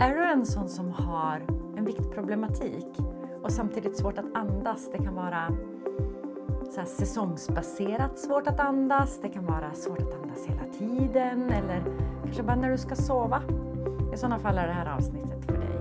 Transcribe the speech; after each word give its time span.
Är 0.00 0.14
du 0.14 0.24
en 0.24 0.46
sån 0.46 0.68
som 0.68 0.92
har 0.92 1.42
en 1.76 1.84
viktproblematik 1.84 2.86
och 3.42 3.52
samtidigt 3.52 3.96
svårt 3.96 4.18
att 4.18 4.34
andas? 4.34 4.90
Det 4.92 4.98
kan 4.98 5.14
vara 5.14 5.52
så 6.70 6.80
här 6.80 6.86
säsongsbaserat 6.86 8.18
svårt 8.18 8.46
att 8.46 8.60
andas, 8.60 9.20
det 9.22 9.28
kan 9.28 9.46
vara 9.46 9.74
svårt 9.74 9.98
att 9.98 10.14
andas 10.22 10.46
hela 10.46 10.62
tiden 10.78 11.50
eller 11.50 11.82
kanske 12.24 12.42
bara 12.42 12.56
när 12.56 12.70
du 12.70 12.78
ska 12.78 12.94
sova. 12.94 13.42
I 14.14 14.16
sådana 14.16 14.38
fall 14.38 14.58
är 14.58 14.66
det 14.66 14.72
här 14.72 14.96
avsnittet 14.96 15.44
för 15.44 15.52
dig. 15.52 15.80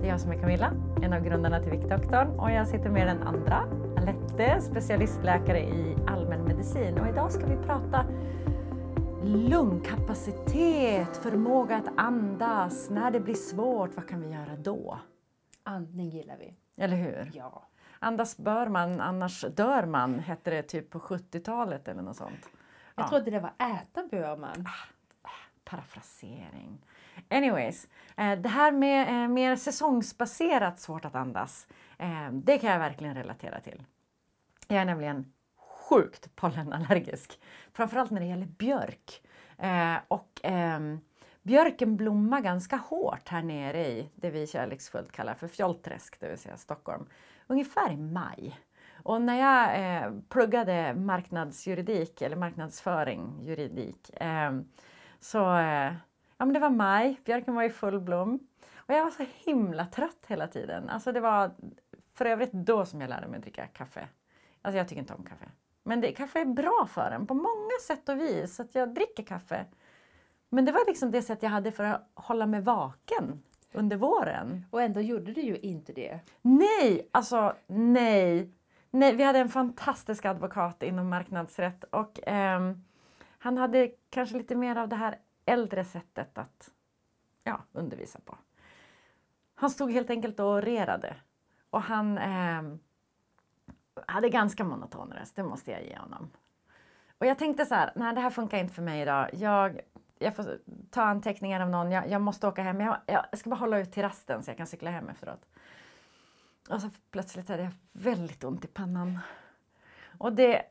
Det 0.00 0.06
är 0.06 0.10
jag 0.10 0.20
som 0.20 0.30
är 0.30 0.38
Camilla, 0.38 0.72
en 1.02 1.12
av 1.12 1.20
grundarna 1.20 1.60
till 1.60 1.70
Viktdoktorn 1.70 2.28
och 2.38 2.50
jag 2.50 2.68
sitter 2.68 2.90
med 2.90 3.06
den 3.06 3.22
andra, 3.22 3.64
Alette, 3.96 4.60
specialistläkare 4.60 5.60
i 5.60 5.96
allmänmedicin 6.06 6.98
och 6.98 7.08
idag 7.08 7.32
ska 7.32 7.46
vi 7.46 7.56
prata 7.56 8.04
lungkapacitet, 9.36 11.16
förmåga 11.16 11.76
att 11.76 11.88
andas, 11.96 12.90
när 12.90 13.10
det 13.10 13.20
blir 13.20 13.34
svårt, 13.34 13.96
vad 13.96 14.08
kan 14.08 14.20
vi 14.20 14.28
göra 14.32 14.56
då? 14.56 14.98
Andning 15.62 16.08
gillar 16.10 16.36
vi. 16.36 16.54
Eller 16.76 16.96
hur? 16.96 17.30
Ja. 17.34 17.62
Andas 17.98 18.36
bör 18.36 18.66
man, 18.68 19.00
annars 19.00 19.40
dör 19.56 19.86
man, 19.86 20.18
hette 20.18 20.50
det 20.50 20.62
typ 20.62 20.90
på 20.90 20.98
70-talet 20.98 21.88
eller 21.88 22.02
något 22.02 22.16
sånt. 22.16 22.48
Jag 22.94 23.04
Ja. 23.04 23.08
trodde 23.08 23.30
det 23.30 23.40
var 23.40 23.52
äta 23.58 24.02
bör 24.10 24.36
man. 24.36 24.66
Parafrasering. 25.64 26.78
Anyways, 27.30 27.88
eh, 28.16 28.38
det 28.38 28.48
här 28.48 28.72
med 28.72 29.24
eh, 29.24 29.28
mer 29.28 29.56
säsongsbaserat 29.56 30.80
svårt 30.80 31.04
att 31.04 31.14
andas, 31.14 31.68
eh, 31.98 32.30
det 32.32 32.58
kan 32.58 32.70
jag 32.70 32.78
verkligen 32.78 33.14
relatera 33.14 33.60
till. 33.60 33.84
Jag 34.68 34.80
är 34.80 34.84
nämligen 34.84 35.32
sjukt 35.88 36.36
pollenallergisk, 36.36 37.40
framförallt 37.72 38.10
när 38.10 38.20
det 38.20 38.26
gäller 38.26 38.46
björk. 38.46 39.22
Eh, 39.58 39.96
och 40.08 40.44
eh, 40.44 40.80
björken 41.42 41.96
blommar 41.96 42.40
ganska 42.40 42.76
hårt 42.76 43.28
här 43.28 43.42
nere 43.42 43.86
i 43.86 44.10
det 44.14 44.30
vi 44.30 44.46
kärleksfullt 44.46 45.12
kallar 45.12 45.34
för 45.34 45.48
fjollträsk, 45.48 46.20
det 46.20 46.28
vill 46.28 46.38
säga 46.38 46.56
Stockholm, 46.56 47.06
ungefär 47.46 47.92
i 47.92 47.96
maj. 47.96 48.60
Och 49.02 49.22
när 49.22 49.38
jag 49.40 49.96
eh, 49.96 50.12
pluggade 50.28 50.94
marknadsjuridik 50.94 52.22
eller 52.22 52.36
marknadsföring, 52.36 53.42
juridik, 53.42 54.10
eh, 54.20 54.60
så 55.20 55.56
eh, 55.56 55.92
ja, 56.36 56.44
men 56.44 56.52
det 56.52 56.60
var 56.60 56.70
maj, 56.70 57.20
björken 57.24 57.54
var 57.54 57.62
i 57.62 57.70
full 57.70 58.00
blom. 58.00 58.38
Och 58.76 58.94
jag 58.94 59.04
var 59.04 59.10
så 59.10 59.24
himla 59.44 59.86
trött 59.86 60.24
hela 60.26 60.46
tiden. 60.46 60.88
Alltså 60.88 61.12
det 61.12 61.20
var 61.20 61.50
för 62.14 62.26
övrigt 62.26 62.52
då 62.52 62.86
som 62.86 63.00
jag 63.00 63.10
lärde 63.10 63.28
mig 63.28 63.40
dricka 63.40 63.66
kaffe. 63.66 64.08
Alltså 64.62 64.78
jag 64.78 64.88
tycker 64.88 65.00
inte 65.00 65.14
om 65.14 65.24
kaffe. 65.24 65.48
Men 65.88 66.00
det, 66.00 66.12
kaffe 66.12 66.40
är 66.40 66.44
bra 66.44 66.88
för 66.90 67.10
en 67.10 67.26
på 67.26 67.34
många 67.34 67.78
sätt 67.86 68.08
och 68.08 68.20
vis. 68.20 68.54
Så 68.54 68.62
att 68.62 68.74
jag 68.74 68.94
dricker 68.94 69.22
kaffe. 69.22 69.66
Men 70.48 70.64
det 70.64 70.72
var 70.72 70.86
liksom 70.86 71.10
det 71.10 71.22
sätt 71.22 71.42
jag 71.42 71.50
hade 71.50 71.72
för 71.72 71.84
att 71.84 72.10
hålla 72.14 72.46
mig 72.46 72.60
vaken 72.60 73.42
under 73.72 73.96
våren. 73.96 74.66
Och 74.70 74.82
ändå 74.82 75.00
gjorde 75.00 75.32
du 75.32 75.40
ju 75.40 75.56
inte 75.56 75.92
det. 75.92 76.20
Nej, 76.42 77.08
alltså 77.12 77.56
nej. 77.66 78.52
nej. 78.90 79.16
Vi 79.16 79.22
hade 79.22 79.38
en 79.38 79.48
fantastisk 79.48 80.24
advokat 80.24 80.82
inom 80.82 81.08
marknadsrätt 81.08 81.84
och 81.84 82.20
ehm, 82.26 82.84
han 83.38 83.58
hade 83.58 83.90
kanske 84.10 84.38
lite 84.38 84.54
mer 84.54 84.76
av 84.76 84.88
det 84.88 84.96
här 84.96 85.18
äldre 85.46 85.84
sättet 85.84 86.38
att 86.38 86.70
ja, 87.44 87.60
undervisa 87.72 88.18
på. 88.24 88.38
Han 89.54 89.70
stod 89.70 89.92
helt 89.92 90.10
enkelt 90.10 90.40
och 90.40 90.46
orerade 90.46 91.16
och 91.70 91.82
han 91.82 92.18
ehm, 92.18 92.78
hade 94.12 94.28
ganska 94.28 94.64
monoton 94.64 95.12
röst, 95.12 95.36
det 95.36 95.42
måste 95.42 95.70
jag 95.70 95.84
ge 95.84 95.96
honom. 95.98 96.30
Och 97.18 97.26
jag 97.26 97.38
tänkte 97.38 97.66
så 97.66 97.74
här, 97.74 97.92
nej 97.94 98.14
det 98.14 98.20
här 98.20 98.30
funkar 98.30 98.58
inte 98.58 98.74
för 98.74 98.82
mig 98.82 99.02
idag. 99.02 99.30
Jag, 99.32 99.80
jag 100.18 100.36
får 100.36 100.58
ta 100.90 101.02
anteckningar 101.02 101.60
av 101.60 101.70
någon, 101.70 101.90
jag, 101.90 102.08
jag 102.08 102.20
måste 102.20 102.46
åka 102.46 102.62
hem. 102.62 102.80
Jag, 102.80 102.96
jag 103.06 103.38
ska 103.38 103.50
bara 103.50 103.56
hålla 103.56 103.78
ut 103.78 103.92
till 103.92 104.02
rasten 104.02 104.42
så 104.42 104.50
jag 104.50 104.56
kan 104.56 104.66
cykla 104.66 104.90
hem 104.90 105.08
efteråt. 105.08 105.46
Och 106.70 106.80
så 106.80 106.90
plötsligt 107.10 107.48
hade 107.48 107.62
jag 107.62 107.72
väldigt 107.92 108.44
ont 108.44 108.64
i 108.64 108.68
pannan. 108.68 109.18
Och, 110.18 110.32
det, 110.32 110.62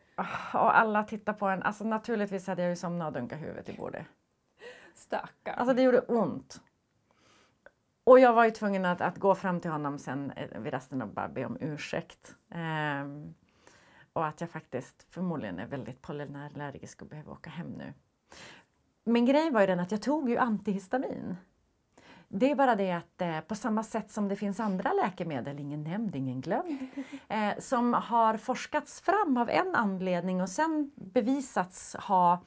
och 0.54 0.78
alla 0.78 1.04
tittar 1.04 1.34
på 1.34 1.48
en. 1.48 1.64
Alltså 1.64 1.84
naturligtvis 1.84 2.48
hade 2.48 2.62
jag 2.62 2.70
ju 2.70 2.76
somnat 2.76 3.08
och 3.08 3.14
dunkat 3.14 3.40
huvudet 3.40 3.70
i 3.70 3.74
bordet. 3.74 4.06
Stackarn. 4.94 5.56
Alltså 5.56 5.74
det 5.74 5.82
gjorde 5.82 6.00
ont. 6.00 6.62
Och 8.08 8.20
jag 8.20 8.34
var 8.34 8.46
ju 8.46 8.52
tvungen 8.52 8.86
att, 8.86 9.02
att 9.02 9.18
gå 9.18 9.36
fram 9.36 9.60
till 9.60 9.72
honom 9.72 10.00
sen 10.00 10.32
eh, 10.32 10.60
vid 10.60 10.74
rasten 10.74 11.02
och 11.02 11.08
bara 11.08 11.28
be 11.28 11.46
om 11.46 11.58
ursäkt. 11.62 12.36
Ehm, 12.50 13.34
och 14.14 14.26
att 14.26 14.42
jag 14.42 14.50
faktiskt 14.50 15.04
förmodligen 15.10 15.60
är 15.60 15.66
väldigt 15.66 16.02
pollenallergisk 16.02 17.02
och 17.02 17.08
behöver 17.08 17.32
åka 17.32 17.50
hem 17.50 17.68
nu. 17.68 17.94
Men 19.04 19.26
grejen 19.26 19.54
var 19.54 19.62
ju 19.62 19.68
den 19.68 19.80
att 19.80 19.92
jag 19.92 20.02
tog 20.02 20.30
ju 20.30 20.38
antihistamin. 20.38 21.38
Det 22.28 22.52
är 22.52 22.56
bara 22.56 22.76
det 22.76 22.92
att 22.92 23.22
eh, 23.22 23.40
på 23.40 23.56
samma 23.56 23.84
sätt 23.84 24.12
som 24.12 24.28
det 24.28 24.36
finns 24.36 24.60
andra 24.60 24.94
läkemedel, 24.94 25.60
ingen 25.60 25.84
nämnd, 25.84 26.16
ingen 26.16 26.42
glömd, 26.42 26.88
eh, 27.28 27.58
som 27.60 27.94
har 27.94 28.38
forskats 28.38 29.02
fram 29.02 29.38
av 29.38 29.50
en 29.50 29.76
anledning 29.76 30.42
och 30.42 30.50
sen 30.50 30.92
bevisats 30.96 31.96
ha 31.96 32.42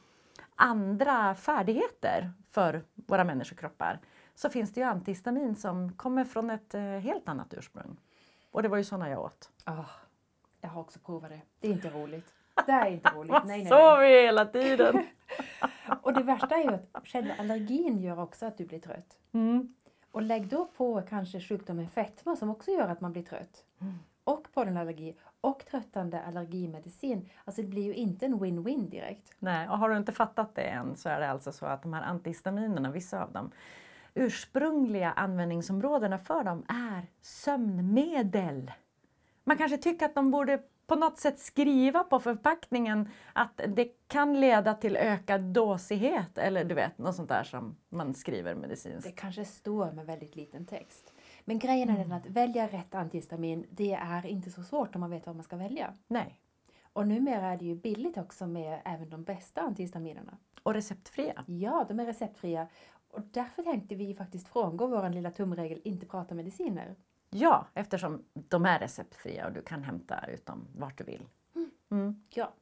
andra 0.54 1.34
färdigheter 1.34 2.32
för 2.46 2.84
våra 2.94 3.24
människokroppar 3.24 4.00
så 4.40 4.50
finns 4.50 4.72
det 4.72 4.80
ju 4.80 4.86
antihistamin 4.86 5.56
som 5.56 5.92
kommer 5.92 6.24
från 6.24 6.50
ett 6.50 6.74
eh, 6.74 6.82
helt 6.82 7.28
annat 7.28 7.54
ursprung. 7.54 7.96
Och 8.50 8.62
det 8.62 8.68
var 8.68 8.76
ju 8.76 8.84
såna 8.84 9.10
jag 9.10 9.20
åt. 9.20 9.50
Ah, 9.64 9.84
jag 10.60 10.68
har 10.70 10.80
också 10.80 10.98
provat 10.98 11.30
det. 11.30 11.40
Det 11.60 11.68
är 11.68 11.72
inte 11.72 11.90
roligt. 11.90 12.34
Det 12.66 12.72
är 12.72 12.86
inte 12.86 13.10
roligt. 13.10 13.32
Vad 13.32 13.46
Nej, 13.46 13.58
nej, 13.58 13.68
sov 13.68 13.98
nej. 13.98 14.08
vi 14.08 14.22
hela 14.22 14.44
tiden? 14.44 15.06
Och 16.02 16.12
det 16.12 16.22
värsta 16.22 16.54
är 16.54 16.62
ju 16.62 16.74
att 16.74 17.08
själva 17.08 17.34
allergin 17.38 17.98
gör 17.98 18.20
också 18.20 18.46
att 18.46 18.58
du 18.58 18.66
blir 18.66 18.78
trött. 18.78 19.18
Mm. 19.32 19.74
Och 20.10 20.22
lägg 20.22 20.48
då 20.48 20.64
på 20.64 21.02
kanske 21.08 21.40
sjukdomen 21.40 21.88
fetma 21.88 22.36
som 22.36 22.50
också 22.50 22.70
gör 22.70 22.88
att 22.88 23.00
man 23.00 23.12
blir 23.12 23.22
trött. 23.22 23.64
Mm. 23.80 23.98
Och 24.24 24.52
pollenallergi 24.54 25.16
och 25.40 25.66
tröttande 25.70 26.22
allergimedicin. 26.22 27.28
Alltså 27.44 27.62
det 27.62 27.68
blir 27.68 27.82
ju 27.82 27.94
inte 27.94 28.26
en 28.26 28.40
win-win 28.40 28.90
direkt. 28.90 29.34
Nej, 29.38 29.68
och 29.68 29.78
har 29.78 29.90
du 29.90 29.96
inte 29.96 30.12
fattat 30.12 30.54
det 30.54 30.62
än 30.62 30.96
så 30.96 31.08
är 31.08 31.20
det 31.20 31.30
alltså 31.30 31.52
så 31.52 31.66
att 31.66 31.82
de 31.82 31.92
här 31.92 32.02
antihistaminerna, 32.02 32.90
vissa 32.90 33.22
av 33.22 33.32
dem, 33.32 33.50
ursprungliga 34.14 35.12
användningsområdena 35.12 36.18
för 36.18 36.44
dem 36.44 36.64
är 36.68 37.06
sömnmedel. 37.20 38.72
Man 39.44 39.56
kanske 39.56 39.78
tycker 39.78 40.06
att 40.06 40.14
de 40.14 40.30
borde 40.30 40.62
på 40.86 40.96
något 40.96 41.18
sätt 41.18 41.38
skriva 41.38 42.04
på 42.04 42.20
förpackningen 42.20 43.08
att 43.32 43.60
det 43.66 43.84
kan 44.08 44.40
leda 44.40 44.74
till 44.74 44.96
ökad 44.96 45.40
dåsighet 45.40 46.38
eller 46.38 46.64
du 46.64 46.74
vet, 46.74 46.98
något 46.98 47.14
sånt 47.14 47.28
där 47.28 47.44
som 47.44 47.76
man 47.88 48.14
skriver 48.14 48.54
medicinskt. 48.54 49.04
Det 49.04 49.20
kanske 49.20 49.44
står 49.44 49.92
med 49.92 50.06
väldigt 50.06 50.36
liten 50.36 50.66
text. 50.66 51.14
Men 51.44 51.58
grejen 51.58 51.90
är 51.90 51.98
den 51.98 52.12
att 52.12 52.26
välja 52.26 52.66
rätt 52.66 52.94
antihistamin, 52.94 53.66
det 53.70 53.92
är 53.92 54.26
inte 54.26 54.50
så 54.50 54.62
svårt 54.62 54.94
om 54.94 55.00
man 55.00 55.10
vet 55.10 55.26
vad 55.26 55.36
man 55.36 55.44
ska 55.44 55.56
välja. 55.56 55.94
Nej. 56.08 56.40
Och 56.92 57.08
numera 57.08 57.46
är 57.46 57.56
det 57.56 57.64
ju 57.64 57.74
billigt 57.74 58.18
också 58.18 58.46
med 58.46 58.80
även 58.84 59.10
de 59.10 59.24
bästa 59.24 59.60
antihistaminerna. 59.60 60.38
Och 60.62 60.74
receptfria. 60.74 61.44
Ja, 61.46 61.86
de 61.88 62.00
är 62.00 62.06
receptfria. 62.06 62.68
Och 63.10 63.20
därför 63.30 63.62
tänkte 63.62 63.94
vi 63.94 64.14
faktiskt 64.14 64.48
frångå 64.48 64.86
vår 64.86 65.08
lilla 65.08 65.30
tumregel, 65.30 65.80
inte 65.84 66.06
prata 66.06 66.34
mediciner. 66.34 66.96
Ja, 67.30 67.66
eftersom 67.74 68.24
de 68.32 68.66
är 68.66 68.78
receptfria 68.78 69.46
och 69.46 69.52
du 69.52 69.62
kan 69.62 69.82
hämta 69.82 70.26
ut 70.28 70.46
dem 70.46 70.66
vart 70.76 70.98
du 70.98 71.04
vill. 71.04 71.26
Mm. 71.90 72.22
Ja. 72.30 72.52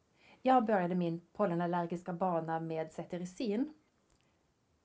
Jag 0.42 0.64
började 0.64 0.94
min 0.94 1.20
pollenallergiska 1.32 2.12
bana 2.12 2.60
med 2.60 2.92
cetirizin. 2.92 3.74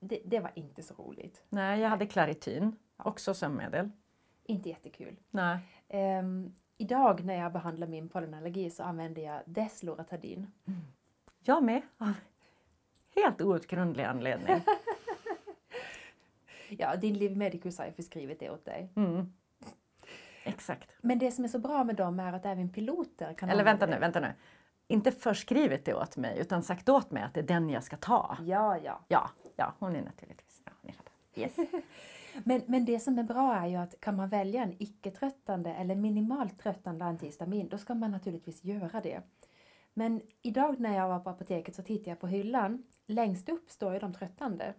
Det, 0.00 0.20
det 0.24 0.40
var 0.40 0.52
inte 0.54 0.82
så 0.82 0.94
roligt. 0.94 1.44
Nej, 1.48 1.80
jag 1.80 1.88
hade 1.88 2.06
Claritin, 2.06 2.76
också 2.96 3.34
sömnmedel. 3.34 3.90
Inte 4.44 4.68
jättekul. 4.68 5.16
Nej. 5.30 5.58
Ehm, 5.88 6.52
idag 6.76 7.24
när 7.24 7.34
jag 7.34 7.52
behandlar 7.52 7.86
min 7.86 8.08
pollenallergi 8.08 8.70
så 8.70 8.82
använder 8.82 9.22
jag 9.22 9.42
Desloratadin. 9.46 10.46
Jag 11.40 11.64
med, 11.64 11.82
av 11.98 12.12
helt 13.14 13.40
outgrundlig 13.40 14.04
anledning. 14.04 14.46
Ja, 16.78 16.96
din 16.96 17.14
Liv 17.14 17.36
Medicus 17.36 17.78
har 17.78 17.86
ju 17.86 17.92
förskrivit 17.92 18.40
det 18.40 18.50
åt 18.50 18.64
dig. 18.64 18.92
Mm. 18.96 19.32
Exakt. 20.44 20.90
Men 21.00 21.18
det 21.18 21.30
som 21.30 21.44
är 21.44 21.48
så 21.48 21.58
bra 21.58 21.84
med 21.84 21.96
dem 21.96 22.20
är 22.20 22.32
att 22.32 22.46
även 22.46 22.68
piloter 22.68 23.34
kan 23.34 23.48
Eller 23.48 23.64
vänta 23.64 23.86
nu, 23.86 23.98
vänta 23.98 24.20
nu. 24.20 24.32
Inte 24.88 25.12
förskrivit 25.12 25.84
det 25.84 25.94
åt 25.94 26.16
mig, 26.16 26.38
utan 26.38 26.62
sagt 26.62 26.88
åt 26.88 27.10
mig 27.10 27.22
att 27.22 27.34
det 27.34 27.40
är 27.40 27.44
den 27.44 27.70
jag 27.70 27.84
ska 27.84 27.96
ta. 27.96 28.38
Ja, 28.40 28.78
ja. 28.78 29.00
Ja, 29.08 29.30
ja 29.56 29.74
hon 29.78 29.96
är 29.96 30.02
naturligtvis... 30.02 30.62
Ja, 30.64 30.72
ni 30.82 30.92
fattar. 30.92 31.12
Yes. 31.34 31.52
Men, 32.44 32.62
men 32.66 32.84
det 32.84 33.00
som 33.00 33.18
är 33.18 33.22
bra 33.22 33.54
är 33.54 33.66
ju 33.66 33.76
att 33.76 34.00
kan 34.00 34.16
man 34.16 34.28
välja 34.28 34.62
en 34.62 34.76
icke-tröttande 34.78 35.74
eller 35.74 35.94
minimalt 35.94 36.58
tröttande 36.58 37.04
antihistamin, 37.04 37.68
då 37.68 37.78
ska 37.78 37.94
man 37.94 38.10
naturligtvis 38.10 38.64
göra 38.64 39.00
det. 39.00 39.22
Men 39.94 40.20
idag 40.42 40.80
när 40.80 40.96
jag 40.96 41.08
var 41.08 41.18
på 41.18 41.30
apoteket 41.30 41.74
så 41.74 41.82
tittade 41.82 42.10
jag 42.10 42.20
på 42.20 42.26
hyllan. 42.26 42.82
Längst 43.06 43.48
upp 43.48 43.70
står 43.70 43.92
ju 43.92 43.98
de 43.98 44.14
tröttande. 44.14 44.74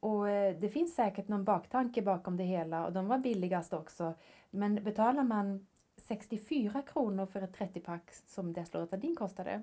Och 0.00 0.28
eh, 0.28 0.56
det 0.56 0.68
finns 0.68 0.94
säkert 0.94 1.28
någon 1.28 1.44
baktanke 1.44 2.02
bakom 2.02 2.36
det 2.36 2.44
hela 2.44 2.86
och 2.86 2.92
de 2.92 3.08
var 3.08 3.18
billigast 3.18 3.72
också. 3.72 4.14
Men 4.50 4.84
betalar 4.84 5.24
man 5.24 5.66
64 5.96 6.82
kronor 6.82 7.26
för 7.26 7.42
ett 7.42 7.56
30-pack 7.58 8.12
som 8.26 8.52
Desloratadin 8.52 9.16
kostade 9.16 9.62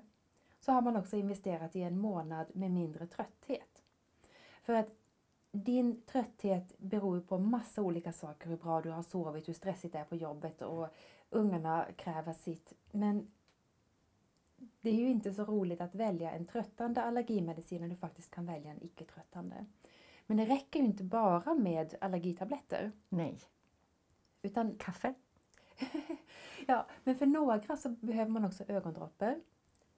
så 0.60 0.72
har 0.72 0.82
man 0.82 0.96
också 0.96 1.16
investerat 1.16 1.76
i 1.76 1.82
en 1.82 1.98
månad 1.98 2.46
med 2.52 2.70
mindre 2.70 3.06
trötthet. 3.06 3.82
För 4.62 4.72
att 4.72 4.96
din 5.52 6.02
trötthet 6.02 6.78
beror 6.78 7.20
på 7.20 7.38
massa 7.38 7.82
olika 7.82 8.12
saker. 8.12 8.48
Hur 8.48 8.56
bra 8.56 8.80
du 8.80 8.90
har 8.90 9.02
sovit, 9.02 9.48
hur 9.48 9.52
stressigt 9.52 9.92
det 9.92 9.98
är 9.98 10.04
på 10.04 10.16
jobbet 10.16 10.62
och 10.62 10.88
ungarna 11.30 11.86
kräver 11.96 12.32
sitt. 12.32 12.72
Men 12.90 13.30
det 14.80 14.90
är 14.90 14.94
ju 14.94 15.08
inte 15.08 15.32
så 15.32 15.44
roligt 15.44 15.80
att 15.80 15.94
välja 15.94 16.30
en 16.30 16.46
tröttande 16.46 17.02
allergimedicin 17.02 17.80
när 17.80 17.88
du 17.88 17.96
faktiskt 17.96 18.30
kan 18.30 18.46
välja 18.46 18.70
en 18.70 18.84
icke-tröttande. 18.84 19.66
Men 20.26 20.36
det 20.36 20.44
räcker 20.44 20.80
ju 20.80 20.86
inte 20.86 21.04
bara 21.04 21.54
med 21.54 21.94
allergitabletter. 22.00 22.92
Nej. 23.08 23.38
Utan, 24.42 24.74
Kaffe? 24.78 25.14
ja, 26.66 26.86
men 27.04 27.16
för 27.16 27.26
några 27.26 27.76
så 27.76 27.88
behöver 27.88 28.30
man 28.30 28.44
också 28.44 28.64
ögondroppar. 28.68 29.40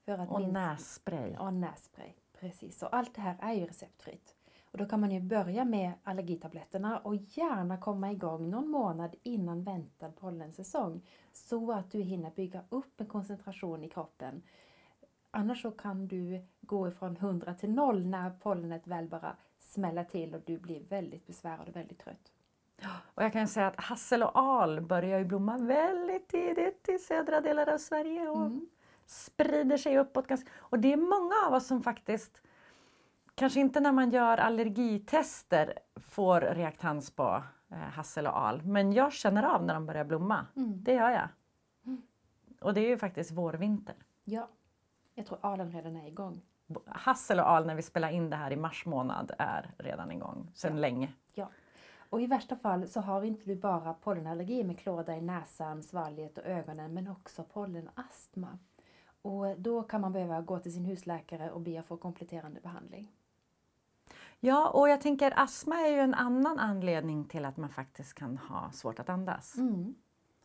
För 0.04 0.12
att 0.18 0.30
Och 0.30 0.40
minska- 0.40 0.52
nässpray. 0.52 1.32
Ja, 1.32 1.50
nässpray. 1.50 2.12
Precis. 2.40 2.82
Och 2.82 2.94
allt 2.96 3.14
det 3.14 3.20
här 3.20 3.36
är 3.40 3.52
ju 3.52 3.66
receptfritt. 3.66 4.34
Och 4.70 4.78
då 4.78 4.86
kan 4.86 5.00
man 5.00 5.10
ju 5.10 5.20
börja 5.20 5.64
med 5.64 5.92
allergitabletterna 6.02 6.98
och 6.98 7.14
gärna 7.14 7.78
komma 7.78 8.12
igång 8.12 8.50
någon 8.50 8.68
månad 8.70 9.14
innan 9.22 9.62
väntad 9.64 10.10
pollensäsong. 10.12 11.02
Så 11.32 11.72
att 11.72 11.90
du 11.90 12.00
hinner 12.00 12.30
bygga 12.30 12.64
upp 12.68 13.00
en 13.00 13.06
koncentration 13.06 13.84
i 13.84 13.88
kroppen. 13.88 14.42
Annars 15.30 15.62
så 15.62 15.70
kan 15.70 16.08
du 16.08 16.46
gå 16.60 16.88
ifrån 16.88 17.16
100 17.16 17.54
till 17.54 17.70
0 17.70 18.06
när 18.06 18.30
pollenet 18.30 18.86
väl 18.86 19.08
bara 19.08 19.36
smäller 19.58 20.04
till 20.04 20.34
och 20.34 20.40
du 20.46 20.58
blir 20.58 20.80
väldigt 20.88 21.26
besvärad 21.26 21.68
och 21.68 21.76
väldigt 21.76 21.98
trött. 21.98 22.32
Och 23.14 23.22
jag 23.24 23.32
kan 23.32 23.48
säga 23.48 23.66
att 23.66 23.80
hassel 23.80 24.22
och 24.22 24.36
al 24.38 24.80
börjar 24.80 25.18
ju 25.18 25.24
blomma 25.24 25.58
väldigt 25.58 26.28
tidigt 26.28 26.88
i 26.88 26.98
södra 26.98 27.40
delar 27.40 27.68
av 27.68 27.78
Sverige 27.78 28.28
och 28.28 28.46
Mm. 28.46 28.68
sprider 29.06 29.76
sig 29.76 29.98
uppåt. 29.98 30.26
Ganska, 30.26 30.50
och 30.56 30.78
det 30.78 30.92
är 30.92 30.96
många 30.96 31.34
av 31.46 31.54
oss 31.54 31.66
som 31.66 31.82
faktiskt, 31.82 32.42
kanske 33.34 33.60
inte 33.60 33.80
när 33.80 33.92
man 33.92 34.10
gör 34.10 34.38
allergitester, 34.38 35.78
får 35.96 36.40
reaktans 36.40 37.10
på 37.10 37.42
eh, 37.70 37.76
hassel 37.78 38.26
och 38.26 38.38
al. 38.38 38.62
Men 38.62 38.92
jag 38.92 39.12
känner 39.12 39.42
av 39.42 39.64
när 39.64 39.74
de 39.74 39.86
börjar 39.86 40.04
blomma. 40.04 40.46
Mm. 40.56 40.84
Det 40.84 40.92
gör 40.94 41.10
jag. 41.10 41.28
Mm. 41.86 42.02
Och 42.60 42.74
det 42.74 42.80
är 42.80 42.88
ju 42.88 42.98
faktiskt 42.98 43.30
vårvinter. 43.30 43.94
Ja, 44.24 44.48
jag 45.14 45.26
tror 45.26 45.38
alen 45.42 45.72
redan 45.72 45.96
är 45.96 46.06
igång. 46.08 46.40
Hassel 46.86 47.40
och 47.40 47.48
al 47.48 47.66
när 47.66 47.74
vi 47.74 47.82
spelar 47.82 48.10
in 48.10 48.30
det 48.30 48.36
här 48.36 48.50
i 48.50 48.56
mars 48.56 48.86
månad 48.86 49.32
är 49.38 49.70
redan 49.78 50.12
igång 50.12 50.50
sedan 50.54 50.74
Ja. 50.74 50.80
länge. 50.80 51.12
Och 52.10 52.22
i 52.22 52.26
värsta 52.26 52.56
fall 52.56 52.88
så 52.88 53.00
har 53.00 53.22
inte 53.22 53.46
du 53.46 53.56
bara 53.56 53.94
pollenallergi 53.94 54.64
med 54.64 54.78
klåda 54.78 55.16
i 55.16 55.20
näsan, 55.20 55.82
svalget 55.82 56.38
och 56.38 56.44
ögonen 56.46 56.94
men 56.94 57.08
också 57.08 57.44
pollenastma. 57.44 58.58
Och 59.22 59.60
då 59.60 59.82
kan 59.82 60.00
man 60.00 60.12
behöva 60.12 60.40
gå 60.40 60.58
till 60.58 60.72
sin 60.72 60.84
husläkare 60.84 61.50
och 61.50 61.60
be 61.60 61.80
att 61.80 61.86
få 61.86 61.96
kompletterande 61.96 62.60
behandling. 62.60 63.12
Ja, 64.40 64.68
och 64.68 64.88
jag 64.88 65.00
tänker 65.00 65.32
astma 65.36 65.76
är 65.76 65.88
ju 65.88 65.98
en 65.98 66.14
annan 66.14 66.58
anledning 66.58 67.24
till 67.24 67.44
att 67.44 67.56
man 67.56 67.70
faktiskt 67.70 68.14
kan 68.14 68.38
ha 68.38 68.70
svårt 68.72 68.98
att 68.98 69.08
andas. 69.08 69.56
Mm. 69.56 69.94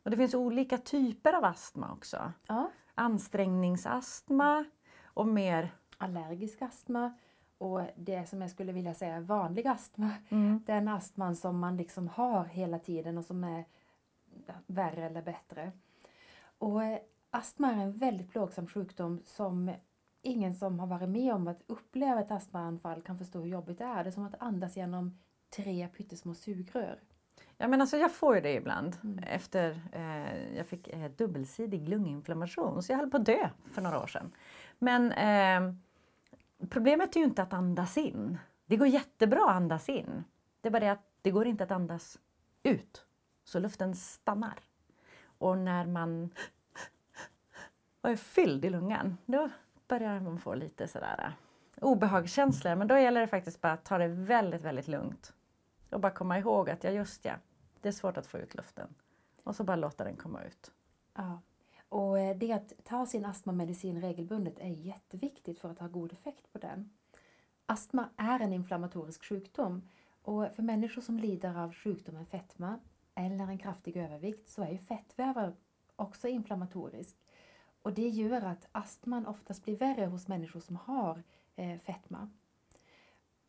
Och 0.04 0.12
det 0.12 0.18
finns 0.18 0.34
olika 0.36 0.78
typer 0.78 1.34
av 1.34 1.46
astma 1.46 1.92
också. 1.92 2.32
Ja, 2.48 2.70
Ansträngningsastma 2.96 4.66
och 5.04 5.28
mer... 5.28 5.72
allergisk 6.04 6.62
astma 6.62 7.14
och 7.58 7.82
det 7.96 8.30
som 8.30 8.42
jag 8.42 8.50
skulle 8.52 8.72
vilja 8.72 8.94
säga 8.94 9.16
är 9.16 9.22
vanlig 9.22 9.68
astma. 9.68 10.10
Mm. 10.30 10.64
Den 10.66 10.88
astman 10.88 11.36
som 11.36 11.60
man 11.60 11.78
liksom 11.78 12.08
har 12.08 12.46
hela 12.46 12.80
tiden 12.80 13.18
och 13.18 13.26
som 13.26 13.44
är 13.44 13.66
värre 14.68 15.06
eller 15.06 15.22
bättre. 15.22 15.72
Och 16.58 16.84
eh, 16.84 17.00
astma 17.30 17.72
är 17.72 17.78
en 17.84 17.92
väldigt 17.94 18.30
plågsam 18.32 18.68
sjukdom 18.68 19.22
som 19.26 19.72
ingen 20.22 20.56
som 20.56 20.80
har 20.80 20.88
varit 20.88 21.10
med 21.10 21.34
om 21.34 21.48
att 21.48 21.62
uppleva 21.68 22.22
ett 22.22 22.32
astmaanfall 22.32 23.02
kan 23.02 23.18
förstå 23.18 23.40
hur 23.40 23.48
jobbigt 23.50 23.78
det 23.78 23.84
är. 23.84 24.04
Det 24.04 24.10
är 24.10 24.12
som 24.12 24.26
att 24.26 24.36
andas 24.42 24.78
genom 24.78 25.20
tre 25.56 25.88
pyttesmå 25.88 26.34
sugrör. 26.34 27.00
Ja, 27.58 27.68
men 27.68 27.82
alltså 27.82 27.98
jag 27.98 28.12
får 28.12 28.36
ju 28.36 28.42
det 28.42 28.54
ibland 28.54 28.98
Mm. 29.04 29.20
efter 29.24 29.82
eh, 29.92 30.56
jag 30.58 30.68
fick 30.68 30.88
eh, 30.88 31.12
dubbelsidig 31.12 31.90
lunginflammation 31.90 32.84
så 32.84 32.92
jag 32.92 32.98
höll 32.98 33.10
på 33.10 33.18
att 33.18 33.26
dö 33.26 33.50
för 33.72 33.82
några 33.82 34.00
år 34.04 34.08
sedan. 34.08 34.32
Men 34.80 35.12
eh, 35.12 35.76
problemet 36.70 37.16
är 37.16 37.20
ju 37.20 37.26
inte 37.26 37.44
att 37.44 37.54
andas 37.54 37.98
in. 37.98 38.38
Det 38.66 38.78
går 38.78 38.88
jättebra 38.88 39.44
att 39.44 39.56
andas 39.56 39.90
in. 39.90 40.24
Det 40.62 40.70
är 40.70 40.72
bara 40.72 40.80
det 40.80 40.92
att 40.92 41.06
det 41.22 41.32
går 41.32 41.48
inte 41.48 41.64
att 41.64 41.72
andas 41.72 42.20
ut. 42.64 43.06
Så 43.44 43.60
luften 43.60 43.96
stannar. 43.96 44.60
Och 45.38 45.58
när 45.58 45.86
man 45.86 46.30
är 48.02 48.16
fylld 48.16 48.66
i 48.66 48.70
lungan 48.70 49.18
då 49.26 49.50
börjar 49.88 50.20
man 50.20 50.40
få 50.40 50.56
lite 50.56 50.88
sådär 50.88 51.24
äh, 51.28 51.84
obehagskänslor. 51.84 52.76
Men 52.76 52.88
då 52.88 52.98
gäller 52.98 53.22
det 53.22 53.28
faktiskt 53.28 53.62
bara 53.62 53.74
att 53.74 53.86
ta 53.86 53.98
det 53.98 54.08
väldigt, 54.08 54.62
väldigt 54.62 54.88
lugnt. 54.88 55.34
Och 55.90 56.00
bara 56.00 56.12
komma 56.12 56.40
ihåg 56.40 56.70
att 56.70 56.84
ja, 56.84 56.90
just 56.90 57.26
ja, 57.26 57.34
det 57.82 57.88
är 57.88 57.92
svårt 57.92 58.18
att 58.18 58.28
få 58.28 58.38
ut 58.38 58.56
luften. 58.56 58.96
Och 59.44 59.56
så 59.56 59.64
bara 59.64 59.76
låta 59.76 60.04
den 60.04 60.16
komma 60.16 60.44
ut. 60.44 60.72
Ja. 61.16 61.42
Och 61.94 62.20
eh, 62.20 62.38
det 62.38 62.52
att 62.52 62.74
ta 62.84 63.06
sin 63.06 63.26
astmamedicin 63.26 64.02
regelbundet 64.02 64.60
är 64.60 64.70
jätteviktigt 64.70 65.60
för 65.60 65.70
att 65.70 65.80
ha 65.80 65.88
god 65.88 66.14
effekt 66.14 66.54
på 66.54 66.60
den. 66.60 66.90
Astma 67.66 68.10
är 68.18 68.40
en 68.40 68.54
inflammatorisk 68.54 69.24
sjukdom 69.24 69.90
och 70.22 70.56
för 70.56 70.64
människor 70.64 71.02
som 71.02 71.20
lider 71.20 71.60
av 71.60 71.74
sjukdomen 71.74 72.26
fetma 72.26 72.80
eller 73.16 73.48
en 73.48 73.58
kraftig 73.58 73.98
övervikt 73.98 74.50
så 74.50 74.64
är 74.64 74.72
ju 74.72 74.78
fettvävar 74.78 75.56
också 75.96 76.28
inflammatorisk. 76.28 77.18
Och 77.82 77.94
det 77.94 78.10
gör 78.10 78.42
att 78.42 78.68
astman 78.72 79.28
oftast 79.28 79.64
blir 79.64 79.78
värre 79.78 80.06
hos 80.06 80.28
människor 80.28 80.60
som 80.60 80.76
har 80.76 81.24
eh, 81.56 81.80
fetma. 81.80 82.30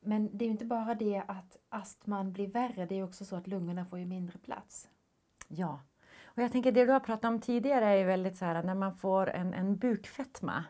Men 0.00 0.38
det 0.38 0.44
är 0.44 0.46
ju 0.46 0.52
inte 0.52 0.64
bara 0.64 0.94
det 0.94 1.22
att 1.28 1.56
astman 1.68 2.32
blir 2.32 2.48
värre, 2.48 2.86
det 2.86 2.94
är 2.94 3.04
också 3.04 3.24
så 3.24 3.36
att 3.36 3.46
lungorna 3.46 3.86
får 3.86 3.98
ju 3.98 4.06
mindre 4.06 4.38
plats. 4.38 4.88
Ja. 5.48 5.80
Och 6.34 6.42
jag 6.42 6.52
tänker 6.52 6.72
det 6.72 6.84
du 6.84 6.92
har 6.92 7.00
pratat 7.00 7.28
om 7.28 7.40
tidigare 7.40 7.86
är 7.86 8.04
väldigt 8.04 8.36
så 8.36 8.44
här 8.44 8.62
när 8.62 8.74
man 8.74 8.94
får 8.94 9.30
en, 9.30 9.54
en 9.54 9.76
bukfetma 9.76 10.64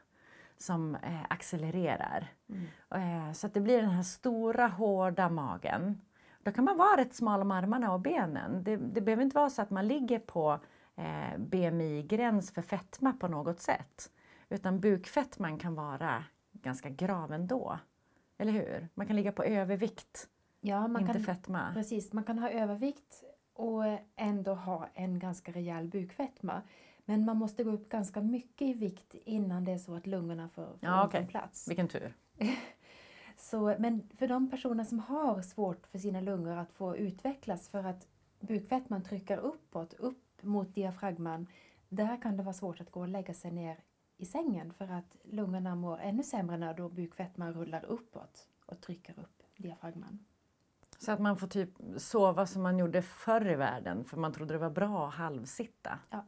som 0.56 0.94
eh, 0.94 1.24
accelererar. 1.28 2.32
Eh, 2.94 3.32
så 3.32 3.46
att 3.46 3.54
det 3.54 3.60
blir 3.60 3.82
den 3.82 3.90
här 3.90 4.02
stora 4.02 4.66
hårda 4.66 5.28
magen. 5.28 6.00
Då 6.42 6.52
kan 6.52 6.64
man 6.64 6.76
vara 6.76 6.96
rätt 6.96 7.14
smal 7.14 7.40
om 7.40 7.50
armarna 7.50 7.92
och 7.92 8.00
benen. 8.00 8.64
Det, 8.64 8.76
det 8.76 9.00
behöver 9.00 9.22
inte 9.22 9.36
vara 9.36 9.50
så 9.50 9.62
att 9.62 9.70
man 9.70 9.88
ligger 9.88 10.18
på 10.18 10.60
eh, 10.96 11.38
BMI-gräns 11.38 12.52
för 12.52 12.62
fetma 12.62 13.12
på 13.12 13.28
något 13.28 13.60
sätt. 13.60 14.10
Utan 14.48 14.80
bukfetman 14.80 15.58
kan 15.58 15.74
vara 15.74 16.24
ganska 16.52 16.88
grav 16.88 17.32
ändå. 17.32 17.78
Eller 18.38 18.52
hur? 18.52 18.88
Man 18.94 19.06
kan 19.06 19.16
ligga 19.16 19.32
på 19.32 19.44
övervikt, 19.44 20.28
Ja, 20.60 20.88
man 20.88 21.02
inte 21.02 21.12
kan, 21.12 21.24
fetma. 21.24 21.70
Precis, 21.74 22.12
man 22.12 22.24
kan 22.24 22.38
ha 22.38 22.50
övervikt 22.50 23.22
och 23.54 23.84
ändå 24.16 24.54
ha 24.54 24.88
en 24.94 25.18
ganska 25.18 25.52
rejäl 25.52 25.88
bukfetma. 25.88 26.62
Men 27.04 27.24
man 27.24 27.36
måste 27.36 27.64
gå 27.64 27.70
upp 27.70 27.88
ganska 27.88 28.20
mycket 28.20 28.68
i 28.68 28.72
vikt 28.72 29.14
innan 29.14 29.64
det 29.64 29.72
är 29.72 29.78
så 29.78 29.94
att 29.94 30.06
lungorna 30.06 30.48
får, 30.48 30.64
får 30.64 30.78
Ja, 30.80 31.06
okej. 31.06 31.26
plats. 31.26 31.68
Vilken 31.68 31.88
tur. 31.88 32.14
Så, 33.36 33.76
men 33.78 34.08
för 34.18 34.28
de 34.28 34.50
personer 34.50 34.84
som 34.84 34.98
har 34.98 35.42
svårt 35.42 35.86
för 35.86 35.98
sina 35.98 36.20
lungor 36.20 36.56
att 36.56 36.72
få 36.72 36.96
utvecklas 36.96 37.68
för 37.68 37.84
att 37.84 38.06
bukfetman 38.40 39.02
trycker 39.02 39.38
uppåt, 39.38 39.92
upp 39.92 40.42
mot 40.42 40.74
diafragman, 40.74 41.46
där 41.88 42.22
kan 42.22 42.36
det 42.36 42.42
vara 42.42 42.52
svårt 42.54 42.80
att 42.80 42.90
gå 42.90 43.00
och 43.00 43.08
lägga 43.08 43.34
sig 43.34 43.50
ner 43.50 43.76
i 44.16 44.26
sängen 44.26 44.72
för 44.72 44.88
att 44.92 45.16
lungorna 45.24 45.74
mår 45.74 45.98
ännu 46.00 46.22
sämre 46.22 46.56
när 46.56 46.74
då 46.74 46.88
bukfetman 46.88 47.52
rullar 47.54 47.84
uppåt 47.84 48.48
och 48.66 48.80
trycker 48.80 49.18
upp 49.18 49.42
diafragman. 49.56 50.24
Så 51.04 51.12
att 51.12 51.20
man 51.20 51.36
får 51.36 51.46
typ 51.46 51.70
sova 51.96 52.46
som 52.46 52.62
man 52.62 52.78
gjorde 52.78 53.02
förr 53.02 53.50
i 53.50 53.54
världen 53.54 54.04
för 54.04 54.16
man 54.16 54.32
trodde 54.32 54.54
det 54.54 54.58
var 54.58 54.70
bra 54.70 55.08
att 55.08 55.14
halvsitta. 55.14 55.98
Ja. 56.10 56.24